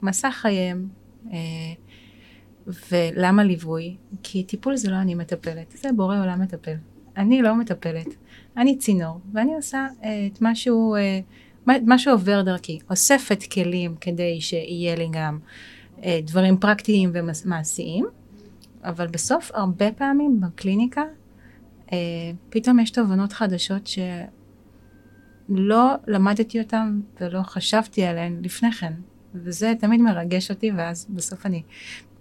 מסע 0.03 0.31
חייהם, 0.31 0.89
אה, 1.33 1.39
ולמה 2.93 3.45
ליווי? 3.45 3.97
כי 4.23 4.43
טיפול 4.43 4.77
זה 4.77 4.91
לא 4.91 4.97
אני 4.97 5.15
מטפלת, 5.15 5.75
זה 5.83 5.89
בורא 5.97 6.21
עולם 6.21 6.43
מטפל. 6.43 6.75
אני 7.17 7.43
לא 7.43 7.55
מטפלת, 7.55 8.07
אני 8.57 8.79
צינור, 8.79 9.21
ואני 9.33 9.55
עושה 9.55 9.87
אה, 10.05 10.29
את 10.33 10.43
מה 10.43 10.55
שהוא, 10.55 10.97
אה, 10.97 11.21
מה, 11.67 11.99
שעובר 11.99 12.43
דרכי, 12.43 12.79
אוספת 12.91 13.43
כלים 13.53 13.97
כדי 14.01 14.41
שיהיה 14.41 14.97
לי 14.97 15.09
גם 15.13 15.39
אה, 16.05 16.21
דברים 16.23 16.57
פרקטיים 16.57 17.11
ומעשיים, 17.15 18.07
אבל 18.85 19.07
בסוף 19.07 19.51
הרבה 19.55 19.93
פעמים 19.93 20.41
בקליניקה 20.41 21.03
אה, 21.93 21.99
פתאום 22.51 22.79
יש 22.79 22.91
תובנות 22.91 23.33
חדשות 23.33 23.91
שלא 25.49 25.95
למדתי 26.07 26.61
אותן 26.61 27.01
ולא 27.21 27.43
חשבתי 27.43 28.05
עליהן 28.05 28.39
לפני 28.43 28.73
כן, 28.73 28.93
וזה 29.35 29.73
תמיד 29.81 30.01
מרגש 30.01 30.51
אותי, 30.51 30.71
ואז 30.77 31.07
בסוף 31.11 31.47
אני 31.47 31.63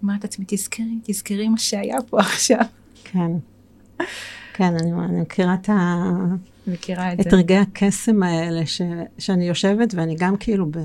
אומרת 0.04 0.24
לעצמי, 0.24 0.46
תזכרי, 0.48 1.00
תזכרי 1.04 1.48
מה 1.48 1.58
שהיה 1.58 1.98
פה 2.10 2.20
עכשיו. 2.28 2.62
כן. 3.04 3.32
כן, 4.54 4.76
אני, 4.76 4.94
אני 4.94 5.22
מכירה 5.22 5.54
את, 5.54 5.70
ה, 5.70 6.04
מכירה 6.68 7.14
את, 7.14 7.20
את 7.20 7.32
זה. 7.32 7.38
רגעי 7.38 7.58
הקסם 7.58 8.24
האלה, 8.24 8.66
ש, 8.66 8.82
שאני 9.18 9.48
יושבת 9.48 9.94
ואני 9.94 10.16
גם 10.20 10.38
כאילו 10.38 10.66
ב, 10.72 10.78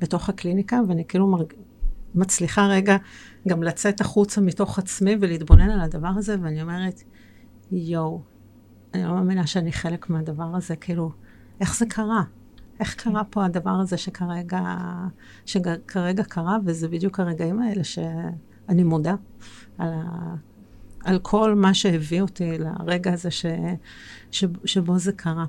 בתוך 0.00 0.28
הקליניקה, 0.28 0.80
ואני 0.88 1.04
כאילו 1.08 1.26
מרג, 1.26 1.52
מצליחה 2.14 2.66
רגע 2.66 2.96
גם 3.48 3.62
לצאת 3.62 4.00
החוצה 4.00 4.40
מתוך 4.40 4.78
עצמי 4.78 5.16
ולהתבונן 5.20 5.70
על 5.70 5.80
הדבר 5.80 6.10
הזה, 6.16 6.36
ואני 6.42 6.62
אומרת, 6.62 7.02
יואו, 7.72 8.20
אני 8.94 9.04
לא 9.04 9.14
מאמינה 9.14 9.46
שאני 9.46 9.72
חלק 9.72 10.10
מהדבר 10.10 10.56
הזה, 10.56 10.76
כאילו, 10.76 11.10
איך 11.60 11.76
זה 11.78 11.86
קרה? 11.86 12.22
איך 12.80 12.94
קרה 12.94 13.24
פה 13.24 13.44
הדבר 13.44 13.70
הזה 13.70 13.96
שכרגע, 13.96 14.62
שכרגע 15.46 16.24
קרה, 16.24 16.56
וזה 16.64 16.88
בדיוק 16.88 17.20
הרגעים 17.20 17.62
האלה 17.62 17.84
שאני 18.68 18.84
מודה 18.84 19.14
על, 19.78 19.92
ה, 19.92 20.34
על 21.04 21.18
כל 21.18 21.54
מה 21.54 21.74
שהביא 21.74 22.20
אותי 22.20 22.58
לרגע 22.58 23.12
הזה 23.12 23.30
ש, 23.30 23.46
ש, 24.30 24.44
שבו 24.64 24.98
זה 24.98 25.12
קרה. 25.12 25.44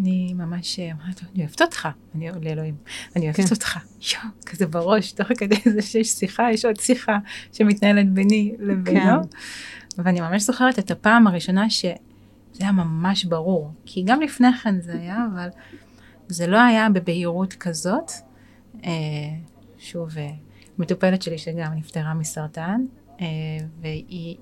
אני 0.00 0.34
ממש 0.34 0.78
אמרת, 0.80 1.20
אני 1.34 1.42
אוהבת 1.42 1.62
אותך, 1.62 1.88
אני 2.14 2.28
לאלוהים, 2.42 2.74
אני 3.16 3.24
אוהבת 3.24 3.36
כן. 3.36 3.44
אותך, 3.50 3.78
יואו, 4.00 4.28
כזה 4.46 4.66
בראש, 4.66 5.12
תוך 5.12 5.28
כדי 5.38 5.56
זה 5.74 5.82
שיש 5.82 6.08
שיחה, 6.08 6.52
יש 6.52 6.64
עוד 6.64 6.80
שיחה 6.80 7.18
שמתנהלת 7.52 8.12
ביני 8.12 8.54
לבינו. 8.58 9.22
כן. 9.22 10.02
ואני 10.02 10.20
ממש 10.20 10.42
זוכרת 10.42 10.78
את 10.78 10.90
הפעם 10.90 11.26
הראשונה 11.26 11.70
שזה 11.70 11.94
היה 12.60 12.72
ממש 12.72 13.24
ברור, 13.24 13.72
כי 13.86 14.02
גם 14.06 14.20
לפני 14.20 14.52
כן 14.62 14.80
זה 14.80 14.92
היה, 14.92 15.26
אבל 15.34 15.48
זה 16.28 16.46
לא 16.46 16.60
היה 16.60 16.88
בבהירות 16.88 17.54
כזאת. 17.54 18.10
אה, 18.84 18.90
שוב, 19.78 20.18
אה, 20.18 20.30
מטופלת 20.78 21.22
שלי 21.22 21.38
שגם 21.38 21.74
נפטרה 21.74 22.14
מסרטן, 22.14 22.84
אה, 23.20 23.26
והיא 23.80 24.36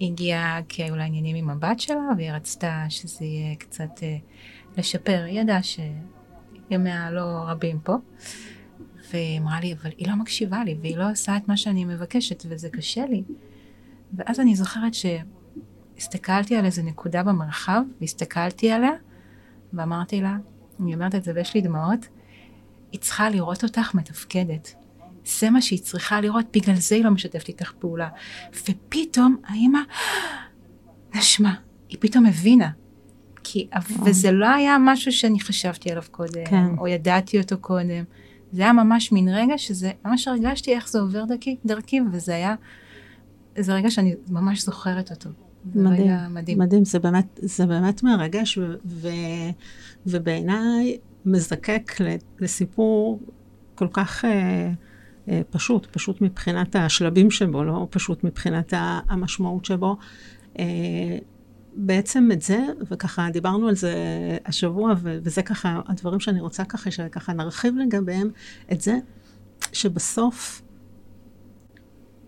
הגיעה 0.00 0.60
כי 0.68 0.82
היו 0.82 0.96
לה 0.96 1.04
עניינים 1.04 1.36
עם 1.36 1.50
הבת 1.50 1.80
שלה, 1.80 2.08
והיא 2.16 2.32
רצתה 2.32 2.84
שזה 2.88 3.24
יהיה 3.24 3.56
קצת 3.56 4.02
אה, 4.02 4.16
לשפר, 4.76 5.22
היא 5.26 5.40
ידעה 5.40 5.60
שימיה 5.62 7.10
לא 7.10 7.44
רבים 7.46 7.80
פה. 7.80 7.96
והיא 9.12 9.40
אמרה 9.40 9.60
לי, 9.60 9.72
אבל 9.72 9.90
היא 9.96 10.08
לא 10.08 10.16
מקשיבה 10.16 10.64
לי, 10.64 10.76
והיא 10.80 10.96
לא 10.96 11.10
עושה 11.10 11.36
את 11.36 11.48
מה 11.48 11.56
שאני 11.56 11.84
מבקשת, 11.84 12.42
וזה 12.48 12.68
קשה 12.70 13.06
לי. 13.06 13.22
ואז 14.12 14.40
אני 14.40 14.56
זוכרת 14.56 14.92
שהסתכלתי 14.94 16.56
על 16.56 16.64
איזה 16.64 16.82
נקודה 16.82 17.22
במרחב, 17.22 17.82
והסתכלתי 18.00 18.70
עליה, 18.70 18.92
ואמרתי 19.72 20.20
לה, 20.20 20.36
אני 20.80 20.94
אומרת 20.94 21.14
את 21.14 21.24
זה 21.24 21.32
ויש 21.34 21.54
לי 21.54 21.60
דמעות, 21.60 22.08
היא 22.92 23.00
צריכה 23.00 23.30
לראות 23.30 23.64
אותך 23.64 23.94
מתפקדת. 23.94 24.74
זה 25.28 25.50
מה 25.50 25.62
שהיא 25.62 25.78
צריכה 25.78 26.20
לראות, 26.20 26.46
בגלל 26.56 26.76
זה 26.76 26.94
היא 26.94 27.04
לא 27.04 27.10
משתפת 27.10 27.48
איתך 27.48 27.72
פעולה. 27.78 28.08
ופתאום 28.54 29.36
האמא 29.46 29.80
נשמה, 31.14 31.54
היא 31.88 31.98
פתאום 32.00 32.26
הבינה. 32.26 32.70
כי, 33.44 33.68
וזה 34.04 34.32
לא 34.32 34.46
היה 34.46 34.76
משהו 34.80 35.12
שאני 35.12 35.40
חשבתי 35.40 35.90
עליו 35.90 36.02
קודם, 36.10 36.44
כן. 36.44 36.66
או 36.78 36.88
ידעתי 36.88 37.38
אותו 37.38 37.58
קודם. 37.58 38.04
זה 38.52 38.62
היה 38.62 38.72
ממש 38.72 39.12
מין 39.12 39.28
רגע 39.28 39.58
שזה, 39.58 39.90
ממש 40.04 40.28
הרגשתי 40.28 40.74
איך 40.74 40.88
זה 40.88 41.00
עובר 41.00 41.24
דרכי, 41.24 41.56
דרכי 41.64 42.00
וזה 42.12 42.34
היה, 42.34 42.54
זה 43.58 43.74
רגע 43.74 43.90
שאני 43.90 44.14
ממש 44.28 44.64
זוכרת 44.64 45.10
אותו. 45.10 45.30
מדהים, 45.74 46.10
מדהים. 46.30 46.58
מדהים, 46.58 46.84
זה 46.84 46.98
באמת, 46.98 47.40
זה 47.42 47.66
באמת 47.66 48.02
מרגש, 48.02 48.58
ו, 48.58 48.74
ו, 48.86 49.08
ובעיניי 50.06 50.98
מזקק 51.24 51.92
לסיפור 52.40 53.20
כל 53.74 53.88
כך, 53.92 54.24
אה, 54.24 54.70
פשוט, 55.50 55.86
פשוט 55.86 56.20
מבחינת 56.20 56.76
השלבים 56.76 57.30
שבו, 57.30 57.64
לא 57.64 57.86
פשוט 57.90 58.24
מבחינת 58.24 58.72
המשמעות 59.08 59.64
שבו. 59.64 59.96
אה, 60.58 60.64
בעצם 61.74 62.28
את 62.32 62.42
זה, 62.42 62.58
וככה 62.90 63.28
דיברנו 63.32 63.68
על 63.68 63.74
זה 63.74 63.94
השבוע, 64.46 64.94
וזה 65.02 65.42
ככה 65.42 65.80
הדברים 65.86 66.20
שאני 66.20 66.40
רוצה 66.40 66.64
ככה, 66.64 66.90
שככה 66.90 67.32
נרחיב 67.32 67.74
לגביהם, 67.76 68.30
את 68.72 68.80
זה 68.80 68.98
שבסוף 69.72 70.62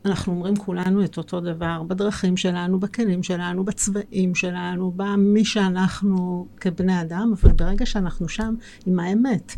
אנחנו 0.04 0.32
אומרים 0.32 0.56
כולנו 0.56 1.04
את 1.04 1.18
אותו 1.18 1.40
דבר, 1.40 1.82
בדרכים 1.82 2.36
שלנו, 2.36 2.80
בכלים 2.80 3.22
שלנו, 3.22 3.64
בצבעים 3.64 4.34
שלנו, 4.34 4.92
במי 4.96 5.44
שאנחנו 5.44 6.46
כבני 6.56 7.00
אדם, 7.00 7.32
אבל 7.40 7.52
ברגע 7.52 7.86
שאנחנו 7.86 8.28
שם 8.28 8.54
עם 8.86 9.00
האמת, 9.00 9.56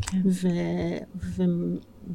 כן. 0.00 0.20
ו, 0.24 0.48
ו, 1.16 1.42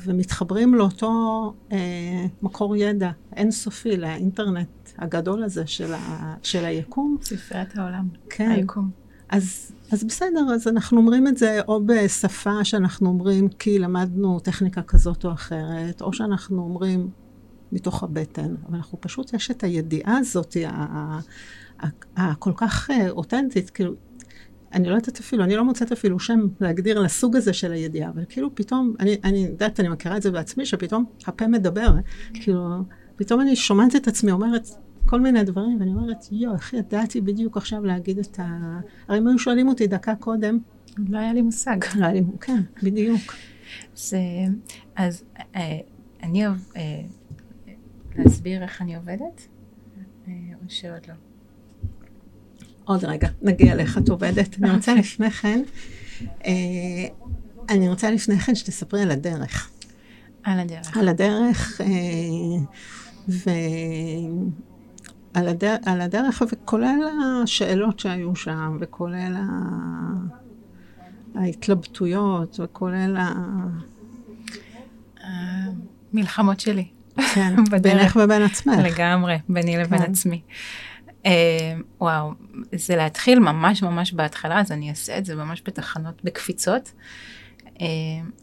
ומתחברים 0.04 0.76
לאותו 0.76 1.54
אה, 1.72 2.26
מקור 2.42 2.76
ידע 2.76 3.12
אינסופי, 3.36 3.98
לאינטרנט 3.98 4.68
הגדול 4.98 5.44
הזה 5.44 5.68
של, 5.68 5.94
ה, 5.94 6.36
של 6.44 6.66
היקום. 6.66 7.18
ספריית 7.22 7.78
העולם, 7.78 8.08
כן. 8.30 8.52
היקום. 8.52 8.90
אז, 9.30 9.72
אז 9.92 10.04
בסדר, 10.04 10.54
אז 10.54 10.68
אנחנו 10.68 10.98
אומרים 10.98 11.28
את 11.28 11.38
זה 11.38 11.60
או 11.68 11.86
בשפה 11.86 12.64
שאנחנו 12.64 13.10
אומרים 13.10 13.50
כי 13.50 13.80
למדנו 13.80 14.40
טכניקה 14.40 14.82
כזאת 14.82 15.26
או 15.26 15.32
אחרת, 15.32 16.02
או 16.02 16.14
שאנחנו 16.14 16.62
אומרים 16.62 17.10
מתוך 17.72 18.04
הבטן, 18.04 18.56
אבל 18.68 18.76
אנחנו 18.76 19.02
פשוט, 19.02 19.34
יש 19.34 19.52
את 19.52 19.64
הידיעה 19.64 20.18
הזאת, 20.18 20.58
הכל 22.18 22.52
כך 22.56 22.90
אה, 22.92 23.10
אותנטית, 23.10 23.70
כאילו, 23.70 23.94
אני 24.74 24.90
לא 24.90 24.96
יודעת 24.96 25.20
אפילו, 25.20 25.44
אני 25.44 25.56
לא 25.56 25.66
מוצאת 25.66 25.92
אפילו 25.92 26.20
שם 26.20 26.40
להגדיר 26.60 27.00
לסוג 27.00 27.36
הזה 27.36 27.54
של 27.54 27.72
הידיעה, 27.72 28.10
אבל 28.10 28.24
כאילו 28.30 28.56
פתאום, 28.56 28.94
אני, 29.00 29.18
אני 29.24 29.38
יודעת, 29.38 29.80
אני 29.80 29.90
מכירה 29.90 30.18
את 30.18 30.22
זה 30.22 30.32
בעצמי, 30.32 30.66
שפתאום 30.66 31.06
הפה 31.28 31.48
מדבר, 31.48 31.96
כאילו, 32.34 32.84
פתאום 33.16 33.42
אני 33.42 33.56
שומעת 33.56 33.96
את 33.96 34.08
עצמי 34.08 34.32
אומרת 34.32 34.68
כל 35.06 35.22
מיני 35.22 35.44
דברים, 35.44 35.80
ואני 35.80 35.92
אומרת, 35.92 36.26
יואו, 36.32 36.54
איך 36.54 36.74
ידעתי 36.74 37.22
בדיוק 37.22 37.58
עכשיו 37.58 37.86
להגיד 37.86 38.20
את 38.20 38.40
ה... 38.40 38.80
הרי 39.08 39.18
אם 39.18 39.28
היו 39.28 39.40
שואלים 39.40 39.68
אותי 39.68 39.88
דקה 39.88 40.16
קודם, 40.16 40.60
לא 40.98 41.18
היה 41.18 41.34
לי 41.34 41.42
מושג. 41.42 41.78
לא 41.96 42.06
היה 42.06 42.14
לי, 42.14 42.24
כן, 42.42 42.62
בדיוק. 42.84 43.22
זה, 43.96 44.20
אז 44.96 45.24
אה, 45.56 45.80
אני, 46.24 46.46
אה, 46.48 46.54
להסביר 48.16 48.64
איך 48.64 48.82
אני 48.82 48.96
עובדת? 48.96 49.48
או 50.28 50.68
שעוד 50.68 51.08
לא? 51.08 51.29
עוד 52.90 53.06
רגע, 53.06 53.28
נגיע 53.42 53.76
לאיך 53.76 53.98
את 53.98 54.10
עובדת. 54.10 54.56
אני 54.62 54.72
רוצה 54.72 54.92
אוקיי. 54.92 55.04
לפני 55.04 55.32
כן, 55.32 55.62
אה, 56.46 56.52
אני 57.70 57.90
רוצה 57.90 58.12
לפני 58.12 58.40
כן 58.40 58.56
שתספרי 58.56 59.02
על 59.02 59.12
הדרך. 59.12 59.70
על 60.44 60.60
הדרך. 60.60 60.98
על 60.98 61.08
הדרך, 61.08 61.82
אה, 61.82 61.88
ועל 63.28 63.48
הדר... 65.48 65.76
על 65.86 66.02
הדרך, 66.02 66.44
וכולל 66.52 67.00
השאלות 67.44 68.00
שהיו 68.00 68.36
שם, 68.36 68.78
וכולל 68.82 69.36
ה... 69.36 69.46
ההתלבטויות, 71.36 72.60
וכולל 72.64 73.18
ה... 73.18 73.34
המלחמות 76.14 76.60
שלי. 76.60 76.88
כן, 77.34 77.56
בינך 77.84 78.20
ובין 78.24 78.42
עצמך. 78.42 78.76
לגמרי, 78.84 79.38
ביני 79.50 79.78
לבין 79.78 80.00
כן. 80.00 80.12
עצמי. 80.12 80.42
Uh, 81.24 81.28
וואו, 82.02 82.32
זה 82.76 82.96
להתחיל 82.96 83.40
ממש 83.40 83.84
ממש 83.84 84.14
בהתחלה, 84.14 84.60
אז 84.60 84.72
אני 84.72 84.90
אעשה 84.90 85.18
את 85.18 85.26
זה 85.26 85.36
ממש 85.36 85.62
בתחנות, 85.66 86.24
בקפיצות. 86.24 86.94
Uh, 87.66 87.82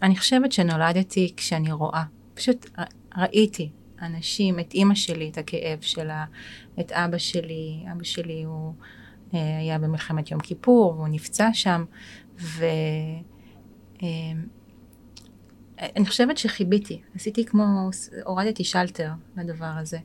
אני 0.02 0.16
חושבת 0.16 0.52
שנולדתי 0.52 1.32
כשאני 1.36 1.72
רואה, 1.72 2.04
פשוט 2.34 2.70
ראיתי 3.16 3.70
אנשים, 4.02 4.60
את 4.60 4.74
אימא 4.74 4.94
שלי, 4.94 5.28
את 5.28 5.38
הכאב 5.38 5.80
שלה, 5.80 6.24
את 6.80 6.92
אבא 6.92 7.18
שלי, 7.18 7.84
אבא 7.92 8.04
שלי 8.04 8.42
הוא 8.42 8.72
uh, 9.30 9.36
היה 9.60 9.78
במלחמת 9.78 10.30
יום 10.30 10.40
כיפור, 10.40 10.94
והוא 10.96 11.08
נפצע 11.08 11.48
שם, 11.52 11.84
ו... 12.40 12.64
Uh, 13.96 14.02
חושבת 16.06 16.38
שחיביתי, 16.38 17.00
עשיתי 17.14 17.44
כמו, 17.44 17.90
הורדתי 18.24 18.64
שלטר 18.64 19.10
לדבר 19.36 19.66
הזה. 19.66 19.98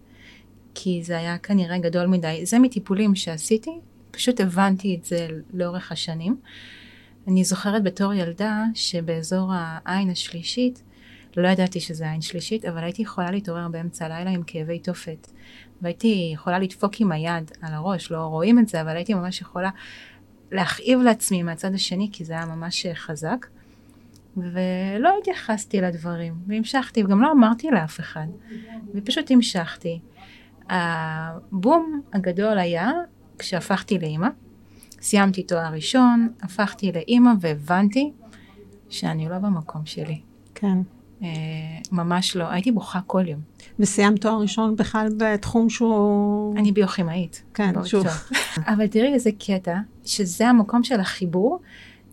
כי 0.76 1.04
זה 1.04 1.18
היה 1.18 1.38
כנראה 1.38 1.78
גדול 1.80 2.08
מדי. 2.08 2.46
זה 2.46 2.60
מטיפולים 2.60 3.16
שעשיתי, 3.16 3.80
פשוט 4.12 4.40
הבנתי 4.40 4.98
את 5.00 5.06
זה 5.06 5.28
לאורך 5.54 5.92
השנים. 5.92 6.38
אני 7.28 7.44
זוכרת 7.44 7.84
בתור 7.84 8.14
ילדה 8.14 8.64
שבאזור 8.74 9.52
העין 9.54 10.10
השלישית, 10.10 10.84
לא 11.38 11.48
ידעתי 11.48 11.80
שזה 11.80 12.12
עין 12.12 12.22
שלישית, 12.22 12.66
אבל 12.66 12.84
הייתי 12.84 13.02
יכולה 13.02 13.32
להתעורר 13.32 13.68
באמצע 13.68 14.06
הלילה 14.06 14.30
עם 14.30 14.44
כאבי 14.48 14.80
תופת. 14.80 15.28
והייתי 15.82 16.32
יכולה 16.34 16.60
לדפוק 16.60 17.00
עם 17.00 17.12
היד 17.12 17.52
על 17.62 17.74
הראש, 17.74 18.12
לא 18.12 18.18
רואים 18.18 18.60
את 18.60 18.68
זה, 18.68 18.82
אבל 18.82 18.96
הייתי 18.96 19.14
ממש 19.14 19.42
יכולה 19.42 19.70
להכאיב 20.52 21.00
לעצמי 21.00 21.44
מהצד 21.44 21.74
השני, 21.74 22.10
כי 22.12 22.26
זה 22.26 22.34
היה 22.34 22.46
ממש 22.46 22.86
חזק. 22.94 23.46
ולא 24.38 25.18
התייחסתי 25.20 25.82
לדברים, 25.82 26.34
והמשכתי, 26.48 27.04
וגם 27.04 27.22
לא 27.22 27.32
אמרתי 27.32 27.72
לאף 27.72 28.00
אחד, 28.00 28.28
ופשוט 28.96 29.32
המשכתי. 29.32 30.00
הבום 30.70 32.02
הגדול 32.14 32.60
היה 32.60 32.92
כשהפכתי 33.40 34.00
לאימא. 34.00 34.28
סיימתי 35.02 35.44
תואר 35.44 35.74
ראשון, 35.74 36.30
הפכתי 36.42 36.92
לאימא 36.92 37.32
והבנתי 37.40 38.12
שאני 38.90 39.30
לא 39.30 39.38
במקום 39.38 39.86
שלי. 39.86 40.22
כן. 40.56 40.78
אה, 41.24 41.28
ממש 41.92 42.36
לא, 42.36 42.44
הייתי 42.50 42.72
בוכה 42.72 43.00
כל 43.08 43.28
יום. 43.28 43.40
וסיימת 43.80 44.22
תואר 44.22 44.42
ראשון 44.42 44.76
בכלל 44.76 45.08
בתחום 45.18 45.70
שהוא... 45.70 46.58
אני 46.58 46.72
ביוכימאית. 46.72 47.44
כן, 47.54 47.74
שוב. 47.86 48.06
אבל 48.74 48.88
תראי 48.88 49.14
איזה 49.14 49.30
קטע, 49.40 49.78
שזה 50.06 50.48
המקום 50.48 50.84
של 50.84 51.00
החיבור, 51.00 51.60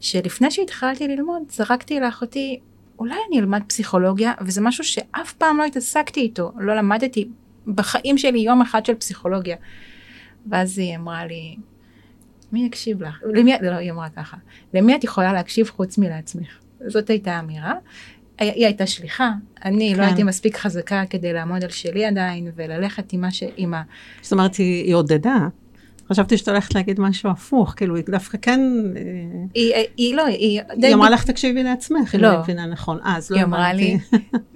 שלפני 0.00 0.50
שהתחלתי 0.50 1.08
ללמוד, 1.08 1.42
זרקתי 1.50 2.00
לאחותי, 2.00 2.60
אולי 2.98 3.16
אני 3.28 3.40
אלמד 3.40 3.62
פסיכולוגיה, 3.66 4.32
וזה 4.40 4.60
משהו 4.60 4.84
שאף 4.84 5.32
פעם 5.32 5.58
לא 5.58 5.64
התעסקתי 5.64 6.20
איתו, 6.20 6.52
לא 6.58 6.76
למדתי 6.76 7.28
בחיים 7.74 8.18
שלי 8.18 8.38
יום 8.38 8.62
אחד 8.62 8.86
של 8.86 8.94
פסיכולוגיה. 8.94 9.56
ואז 10.46 10.78
היא 10.78 10.96
אמרה 10.96 11.26
לי, 11.26 11.56
מי 12.52 12.66
יקשיב 12.66 13.02
לך? 13.02 13.22
למי, 13.34 13.52
לא, 13.62 13.70
היא 13.70 13.90
אמרה 13.90 14.08
ככה, 14.08 14.36
למי 14.74 14.96
את 14.96 15.04
יכולה 15.04 15.32
להקשיב 15.32 15.70
חוץ 15.70 15.98
מלעצמך? 15.98 16.58
זאת 16.86 17.10
הייתה 17.10 17.38
אמירה. 17.38 17.74
היא 18.38 18.66
הייתה 18.66 18.86
שליחה, 18.86 19.32
אני 19.64 19.90
לא 19.90 19.94
כן. 19.94 20.00
לא 20.00 20.06
הייתי 20.06 20.22
מספיק 20.22 20.56
חזקה 20.56 21.02
כדי 21.10 21.32
לעמוד 21.32 21.64
על 21.64 21.70
שלי 21.70 22.04
עדיין 22.04 22.50
וללכת 22.56 23.12
עם 23.12 23.20
מה 23.20 23.30
ש... 23.30 23.42
עם 23.56 23.74
ה... 23.74 23.82
זאת 24.22 24.32
אומרת, 24.32 24.54
היא, 24.54 24.84
היא 24.84 24.94
עודדה. 24.94 25.48
חשבתי 26.08 26.36
שאת 26.36 26.48
הולכת 26.48 26.74
להגיד 26.74 27.00
משהו 27.00 27.30
הפוך, 27.30 27.74
כאילו 27.76 27.96
היא 27.96 28.04
דווקא 28.08 28.38
כן... 28.42 28.60
אה, 28.96 29.02
היא, 29.54 29.74
היא 29.96 30.14
לא, 30.14 30.26
היא... 30.26 30.60
היא 30.82 30.94
אמרה 30.94 31.10
לך 31.10 31.24
תקשיבי 31.24 31.62
לעצמך, 31.62 32.14
אם 32.14 32.20
לא. 32.20 32.28
אני 32.28 32.38
מבינה 32.38 32.66
נכון. 32.66 32.98
אה, 33.06 33.16
אז 33.16 33.30
לא 33.30 33.36
הבנתי. 33.36 33.38
היא 33.38 33.44
אמרה 33.44 33.72
לי, 33.72 33.98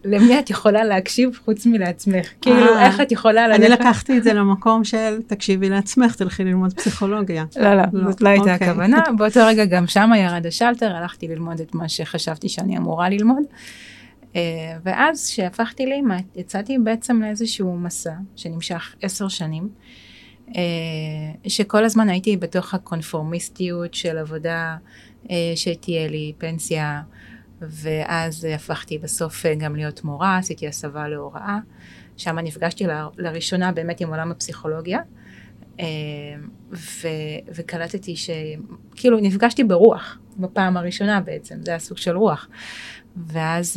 למי 0.05 0.39
את 0.39 0.51
יכולה 0.51 0.85
להקשיב 0.85 1.31
חוץ 1.45 1.67
מלעצמך? 1.67 2.29
כאילו, 2.41 2.79
איך 2.79 3.01
את 3.01 3.13
יכולה 3.13 3.49
ללכת... 3.49 3.61
אני 3.61 3.69
לקחתי 3.69 4.19
את 4.19 4.23
זה 4.23 4.33
למקום 4.33 4.85
של 4.85 5.23
תקשיבי 5.27 5.69
לעצמך, 5.69 6.15
תלכי 6.15 6.45
ללמוד 6.45 6.73
פסיכולוגיה. 6.73 7.45
לא, 7.57 7.75
לא, 7.75 7.83
לא. 7.93 8.11
זאת 8.11 8.21
לא 8.21 8.29
הייתה 8.29 8.53
אוקיי. 8.53 8.69
הכוונה. 8.69 9.03
באותו 9.19 9.41
רגע 9.47 9.65
גם 9.65 9.87
שם 9.87 10.11
ירד 10.17 10.47
השלטר, 10.47 10.97
הלכתי 10.97 11.29
ללמוד 11.29 11.61
את 11.61 11.75
מה 11.75 11.89
שחשבתי 11.89 12.49
שאני 12.49 12.79
אמורה 12.79 13.09
ללמוד. 13.09 13.43
אה, 14.37 14.41
ואז 14.85 15.27
כשהפכתי 15.31 15.87
לאמא, 15.87 16.17
יצאתי 16.37 16.79
בעצם 16.79 17.23
לאיזשהו 17.23 17.77
מסע 17.79 18.13
שנמשך 18.37 18.95
עשר 19.03 19.29
שנים. 19.29 19.69
אה, 20.57 21.51
שכל 21.51 21.85
הזמן 21.85 22.09
הייתי 22.09 22.37
בתוך 22.37 22.75
הקונפורמיסטיות 22.75 23.95
של 23.95 24.19
עבודה 24.19 24.77
אה, 25.31 25.53
שתהיה 25.55 26.09
לי 26.09 26.33
פנסיה, 26.39 27.03
ואז 27.61 28.45
הפכתי 28.45 28.99
בסוף 28.99 29.47
אה, 29.47 29.55
גם 29.55 29.77
להיות 29.77 30.05
מורה, 30.05 30.37
עשיתי 30.37 30.69
הסבה 30.69 31.09
להוראה, 31.09 31.59
שם 32.17 32.39
נפגשתי 32.39 32.85
לראשונה 33.19 33.73
באמת 33.73 34.01
עם 34.01 34.09
עולם 34.09 34.31
הפסיכולוגיה. 34.31 35.01
ו, 36.73 37.09
וקלטתי 37.55 38.15
שכאילו 38.17 39.19
נפגשתי 39.21 39.65
ברוח 39.65 40.19
בפעם 40.37 40.77
הראשונה 40.77 41.21
בעצם, 41.21 41.55
זה 41.63 41.71
היה 41.71 41.81
סוג 41.81 41.99
של 41.99 42.17
רוח. 42.17 42.49
ואז 43.17 43.77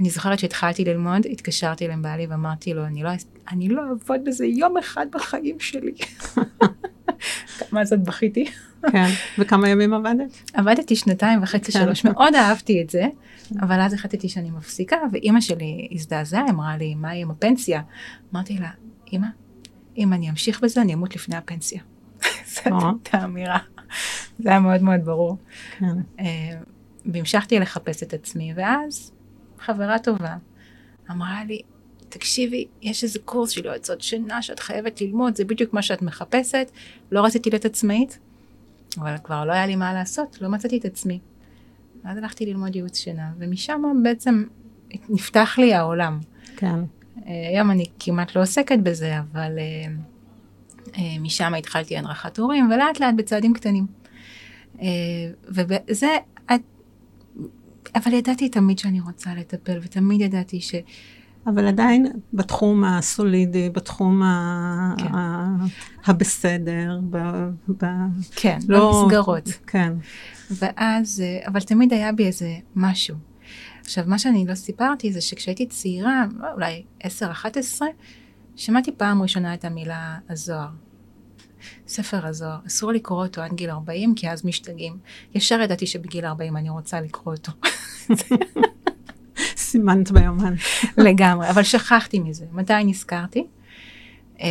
אני 0.00 0.10
זוכרת 0.10 0.38
שהתחלתי 0.38 0.84
ללמוד, 0.84 1.26
התקשרתי 1.30 1.88
לבעלי 1.88 2.26
ואמרתי 2.26 2.74
לו, 2.74 2.86
אני 2.86 3.02
לא, 3.02 3.10
אני 3.50 3.68
לא 3.68 3.82
אעבוד 3.88 4.20
בזה 4.24 4.46
יום 4.46 4.76
אחד 4.76 5.06
בחיים 5.12 5.60
שלי. 5.60 5.92
כמה 7.58 7.84
זאת 7.84 8.00
בכיתי. 8.02 8.50
כן, 8.92 9.08
וכמה 9.38 9.68
ימים 9.68 9.94
עבדת? 9.94 10.52
עבדתי 10.54 10.96
שנתיים 10.96 11.42
וחצי, 11.42 11.72
כן. 11.72 11.78
שלוש, 11.84 12.04
מאוד 12.04 12.34
אהבתי 12.34 12.82
את 12.82 12.90
זה, 12.90 13.06
אבל 13.60 13.80
אז 13.80 13.94
החלטתי 13.94 14.28
שאני 14.28 14.50
מפסיקה, 14.50 14.96
ואימא 15.12 15.40
שלי 15.40 15.88
הזדעזעה, 15.92 16.42
אמרה 16.50 16.76
לי, 16.76 16.94
מה 16.94 17.10
עם 17.10 17.30
הפנסיה? 17.30 17.82
אמרתי 18.32 18.58
לה, 18.58 18.70
אימא, 19.12 19.26
אם 19.98 20.12
אני 20.12 20.30
אמשיך 20.30 20.60
בזה, 20.60 20.82
אני 20.82 20.94
אמות 20.94 21.16
לפני 21.16 21.36
הפנסיה. 21.36 21.82
זאת 22.54 22.66
הייתה 22.66 23.24
אמירה. 23.24 23.58
זה 24.38 24.50
היה 24.50 24.60
מאוד 24.60 24.82
מאוד 24.82 25.00
ברור. 25.04 25.36
והמשכתי 27.06 27.58
לחפש 27.58 28.02
את 28.02 28.14
עצמי, 28.14 28.52
ואז 28.56 29.12
חברה 29.58 29.98
טובה, 29.98 30.36
אמרה 31.10 31.44
לי, 31.44 31.62
תקשיבי, 32.08 32.66
יש 32.82 33.04
איזה 33.04 33.18
קורס 33.24 33.50
של 33.50 33.66
יועצות 33.66 34.00
שינה 34.00 34.42
שאת 34.42 34.60
חייבת 34.60 35.00
ללמוד, 35.00 35.36
זה 35.36 35.44
בדיוק 35.44 35.74
מה 35.74 35.82
שאת 35.82 36.02
מחפשת. 36.02 36.70
לא 37.12 37.24
רציתי 37.24 37.50
להיות 37.50 37.64
עצמאית, 37.64 38.18
אבל 38.98 39.14
כבר 39.24 39.44
לא 39.44 39.52
היה 39.52 39.66
לי 39.66 39.76
מה 39.76 39.94
לעשות, 39.94 40.38
לא 40.40 40.48
מצאתי 40.48 40.78
את 40.78 40.84
עצמי. 40.84 41.18
ואז 42.04 42.18
הלכתי 42.18 42.46
ללמוד 42.46 42.76
ייעוץ 42.76 42.98
שינה, 42.98 43.30
ומשם 43.38 43.82
בעצם 44.02 44.44
נפתח 45.08 45.54
לי 45.58 45.74
העולם. 45.74 46.20
כן. 46.56 46.80
אה, 47.26 47.48
היום 47.48 47.70
אני 47.70 47.84
כמעט 47.98 48.36
לא 48.36 48.42
עוסקת 48.42 48.78
בזה, 48.78 49.18
אבל 49.18 49.58
אה, 49.58 49.92
אה, 50.98 51.18
משם 51.20 51.54
התחלתי 51.54 51.96
הדרכת 51.96 52.38
הורים, 52.38 52.70
ולאט 52.70 53.00
לאט 53.00 53.14
בצעדים 53.16 53.54
קטנים. 53.54 53.86
וזה, 55.48 56.16
אבל 57.94 58.12
ידעתי 58.12 58.48
תמיד 58.48 58.78
שאני 58.78 59.00
רוצה 59.00 59.34
לטפל, 59.34 59.78
ותמיד 59.82 60.20
ידעתי 60.20 60.60
ש... 60.60 60.74
אבל 61.46 61.66
עדיין 61.66 62.06
בתחום 62.32 62.84
הסולידי, 62.84 63.70
בתחום 63.70 64.22
כן. 64.98 65.14
ה... 65.14 65.56
הבסדר, 66.04 67.00
ב... 67.10 67.18
ב... 67.78 67.86
כן, 68.36 68.58
לא... 68.68 69.02
במסגרות. 69.02 69.48
כן. 69.66 69.92
ואז, 70.50 71.22
אבל 71.46 71.60
תמיד 71.60 71.92
היה 71.92 72.12
בי 72.12 72.26
איזה 72.26 72.54
משהו. 72.76 73.16
עכשיו, 73.80 74.04
מה 74.06 74.18
שאני 74.18 74.46
לא 74.46 74.54
סיפרתי 74.54 75.12
זה 75.12 75.20
שכשהייתי 75.20 75.66
צעירה, 75.66 76.24
אולי 76.54 76.84
10-11, 77.02 77.06
שמעתי 78.56 78.92
פעם 78.96 79.22
ראשונה 79.22 79.54
את 79.54 79.64
המילה 79.64 80.18
הזוהר. 80.28 80.68
ספר 81.86 82.26
הזוהר, 82.26 82.58
אסור 82.66 82.92
לקרוא 82.92 83.26
אותו 83.26 83.40
עד 83.40 83.52
גיל 83.52 83.70
40, 83.70 84.14
כי 84.14 84.30
אז 84.30 84.44
משתגעים. 84.44 84.98
ישר 85.34 85.60
ידעתי 85.60 85.86
שבגיל 85.86 86.26
40 86.26 86.56
אני 86.56 86.70
רוצה 86.70 87.00
לקרוא 87.00 87.34
אותו. 87.34 87.52
סימנת 89.56 90.10
ביומן. 90.10 90.54
לגמרי, 91.06 91.50
אבל 91.50 91.62
שכחתי 91.62 92.18
מזה. 92.18 92.44
מתי 92.52 92.84
נזכרתי? 92.84 93.46
אה, 94.40 94.46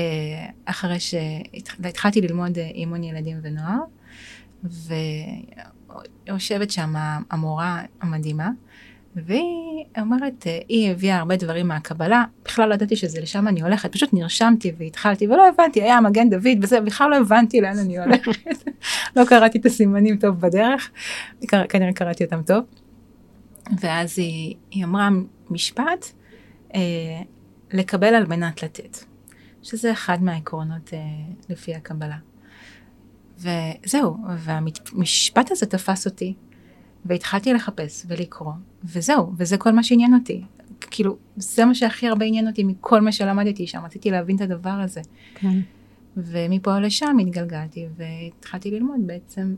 אחרי 0.66 1.00
שהתחלתי 1.00 2.22
ללמוד 2.22 2.58
אה, 2.58 2.68
אימון 2.68 3.04
ילדים 3.04 3.40
ונוער, 3.42 3.80
ויושבת 6.28 6.72
שם 6.72 6.94
המורה 7.32 7.82
המדהימה, 8.02 8.50
והיא 9.16 9.86
אומרת, 10.02 10.48
אה, 10.48 10.60
היא 10.68 10.92
הביאה 10.92 11.18
הרבה 11.18 11.36
דברים 11.36 11.68
מהקבלה, 11.68 12.24
בכלל 12.46 12.70
לא 12.70 12.74
ידעתי 12.74 12.96
שזה 12.96 13.22
לשם 13.22 13.48
אני 13.48 13.62
הולכת, 13.62 13.92
פשוט 13.92 14.14
נרשמתי 14.14 14.72
והתחלתי, 14.78 15.28
ולא 15.28 15.48
הבנתי, 15.48 15.82
היה 15.82 16.02
מגן 16.02 16.30
דוד 16.30 16.58
וזה, 16.62 16.82
בכלל 16.82 17.10
לא 17.10 17.16
הבנתי 17.16 17.62
לאן 17.62 17.78
אני 17.78 18.00
הולכת, 18.00 18.32
לא 19.16 19.26
קראתי 19.26 19.58
את 19.58 19.66
הסימנים 19.66 20.18
טוב 20.18 20.40
בדרך, 20.40 20.92
כנראה 21.70 21.94
קראתי 21.94 22.24
אותם 22.24 22.42
טוב. 22.42 22.64
ואז 23.80 24.20
היא, 24.20 24.56
היא 24.72 24.84
אמרה 24.84 25.10
משפט, 25.50 26.06
אה, 26.76 26.80
לקבל 27.74 28.16
על 28.16 28.26
מנת 28.26 28.64
לתת, 28.64 28.98
שזה 29.64 29.92
אחד 29.92 30.24
מהעקרונות 30.24 30.94
אה, 30.94 31.00
לפי 31.50 31.76
הקבלה. 31.76 32.18
וזהו, 33.38 34.18
והמשפט 34.38 35.52
הזה 35.52 35.66
תפס 35.66 36.06
אותי, 36.06 36.34
והתחלתי 37.06 37.54
לחפש 37.54 38.06
ולקרוא, 38.08 38.54
וזהו, 38.84 39.34
וזה 39.38 39.58
כל 39.58 39.72
מה 39.72 39.84
שעניין 39.84 40.14
אותי. 40.14 40.44
כאילו, 40.82 41.18
זה 41.36 41.66
מה 41.66 41.76
שהכי 41.76 42.08
הרבה 42.08 42.26
עניין 42.26 42.48
אותי 42.48 42.64
מכל 42.64 43.02
מה 43.02 43.12
שלמדתי 43.12 43.68
שם, 43.68 43.86
רציתי 43.86 44.12
להבין 44.12 44.36
את 44.36 44.42
הדבר 44.42 44.70
הזה. 44.70 45.02
כן. 45.36 45.60
ומפה 46.18 46.80
לשם 46.80 47.18
התגלגלתי 47.22 47.88
והתחלתי 47.98 48.72
ללמוד 48.72 49.00
בעצם 49.06 49.56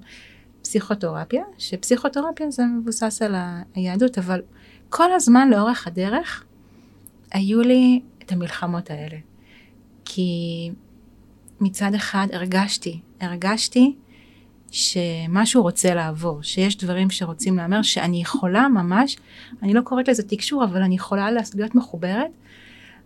פסיכותרפיה, 0.62 1.43
שפסיכותרפיה 1.58 2.51
זה 2.51 2.63
מבוסס 2.65 3.21
על 3.21 3.36
היהדות, 3.75 4.17
אבל 4.17 4.41
כל 4.89 5.13
הזמן 5.13 5.49
לאורך 5.49 5.88
הדרך 5.88 6.45
היו 7.32 7.62
לי 7.62 8.01
את 8.23 8.32
המלחמות 8.32 8.91
האלה. 8.91 9.17
כי 10.06 10.71
מצד 11.62 11.93
אחד 11.95 12.27
הרגשתי, 12.34 12.99
הרגשתי 13.21 13.95
שמשהו 14.72 15.62
רוצה 15.62 15.94
לעבור, 15.94 16.44
שיש 16.44 16.78
דברים 16.78 17.10
שרוצים 17.10 17.58
להמר, 17.58 17.82
שאני 17.82 18.22
יכולה 18.22 18.68
ממש, 18.68 19.18
אני 19.64 19.74
לא 19.74 19.82
קוראת 19.82 20.08
לזה 20.08 20.24
תקשור, 20.24 20.64
אבל 20.64 20.82
אני 20.82 20.96
יכולה 20.96 21.32
להיות 21.56 21.76
מחוברת, 21.76 22.32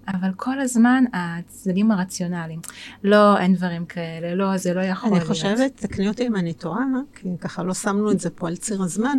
אבל 0.08 0.30
כל 0.36 0.60
הזמן 0.60 1.04
הצדדים 1.13 1.91
הרציונליים. 1.91 2.60
לא, 3.04 3.38
אין 3.38 3.56
דברים 3.56 3.86
כאלה, 3.86 4.36
לא, 4.36 4.58
זה 4.58 4.73
לא 4.73 4.82
יכול 4.82 5.10
אני 5.10 5.17
להיות. 5.17 5.30
אני 5.30 5.36
חושבת, 5.36 5.71
תקני 5.75 6.08
אותי 6.08 6.28
אם 6.28 6.36
אני 6.36 6.54
טועה, 6.54 6.86
כי 7.15 7.30
ככה 7.41 7.63
לא 7.63 7.73
שמנו 7.73 8.12
את 8.12 8.19
זה 8.19 8.30
פה 8.30 8.47
על 8.47 8.56
ציר 8.56 8.84
הזמן, 8.84 9.17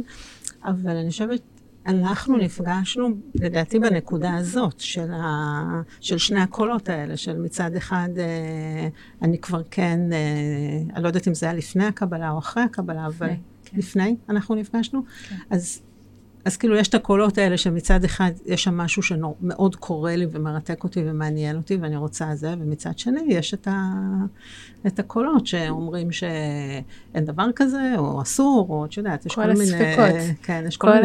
אבל 0.65 0.97
אני 0.97 1.11
חושבת 1.11 1.41
אנחנו 1.87 2.37
נפגשנו, 2.37 3.09
לדעתי, 3.35 3.79
בנקודה 3.79 4.35
הזאת 4.35 4.81
של, 4.81 5.13
ה... 5.13 5.83
של 6.01 6.19
שני 6.19 6.41
הקולות 6.41 6.89
האלה, 6.89 7.17
של 7.17 7.39
מצד 7.39 7.77
אחד, 7.77 8.09
אה, 8.19 8.89
אני 9.23 9.39
כבר 9.39 9.63
כן, 9.71 10.01
אה, 10.13 10.95
אני 10.95 11.03
לא 11.03 11.09
יודעת 11.09 11.29
אם 11.29 11.35
זה 11.35 11.47
היה 11.47 11.55
לפני 11.55 11.85
הקבלה 11.85 12.31
או 12.31 12.39
אחרי 12.39 12.63
הקבלה, 12.63 13.07
אבל 13.07 13.29
כן. 13.65 13.77
לפני 13.77 14.17
אנחנו 14.29 14.55
נפגשנו. 14.55 15.03
כן. 15.29 15.37
אז 15.51 15.83
אז 16.47 16.57
כאילו 16.57 16.77
יש 16.77 16.89
את 16.89 16.95
הקולות 16.95 17.39
האלה 17.39 17.57
שמצד 17.57 18.05
אחד 18.05 18.31
יש 18.47 18.65
שם 18.65 18.77
משהו 18.77 19.03
שמאוד 19.03 19.77
קורא 19.77 20.13
לי 20.13 20.27
ומרתק 20.31 20.85
אותי 20.85 21.03
ומעניין 21.07 21.57
אותי 21.57 21.77
ואני 21.77 21.97
רוצה 21.97 22.35
זה, 22.35 22.55
ומצד 22.61 22.99
שני 22.99 23.21
יש 23.29 23.55
את, 23.55 23.69
ה, 23.69 23.93
את 24.87 24.99
הקולות 24.99 25.47
שאומרים 25.47 26.13
שאין 26.13 27.25
דבר 27.25 27.47
כזה, 27.57 27.93
או 27.99 28.23
אסור, 28.23 28.67
או 28.69 28.85
את 28.85 28.97
יודעת, 28.97 29.27
יש 29.27 29.35
כל, 29.35 29.43
כל 29.43 29.49
מיני... 29.49 29.63
הספקות. 29.63 30.37
כן, 30.43 30.65
יש 30.69 30.77
כל, 30.77 30.87
כל 30.87 30.93
מיני 30.95 31.05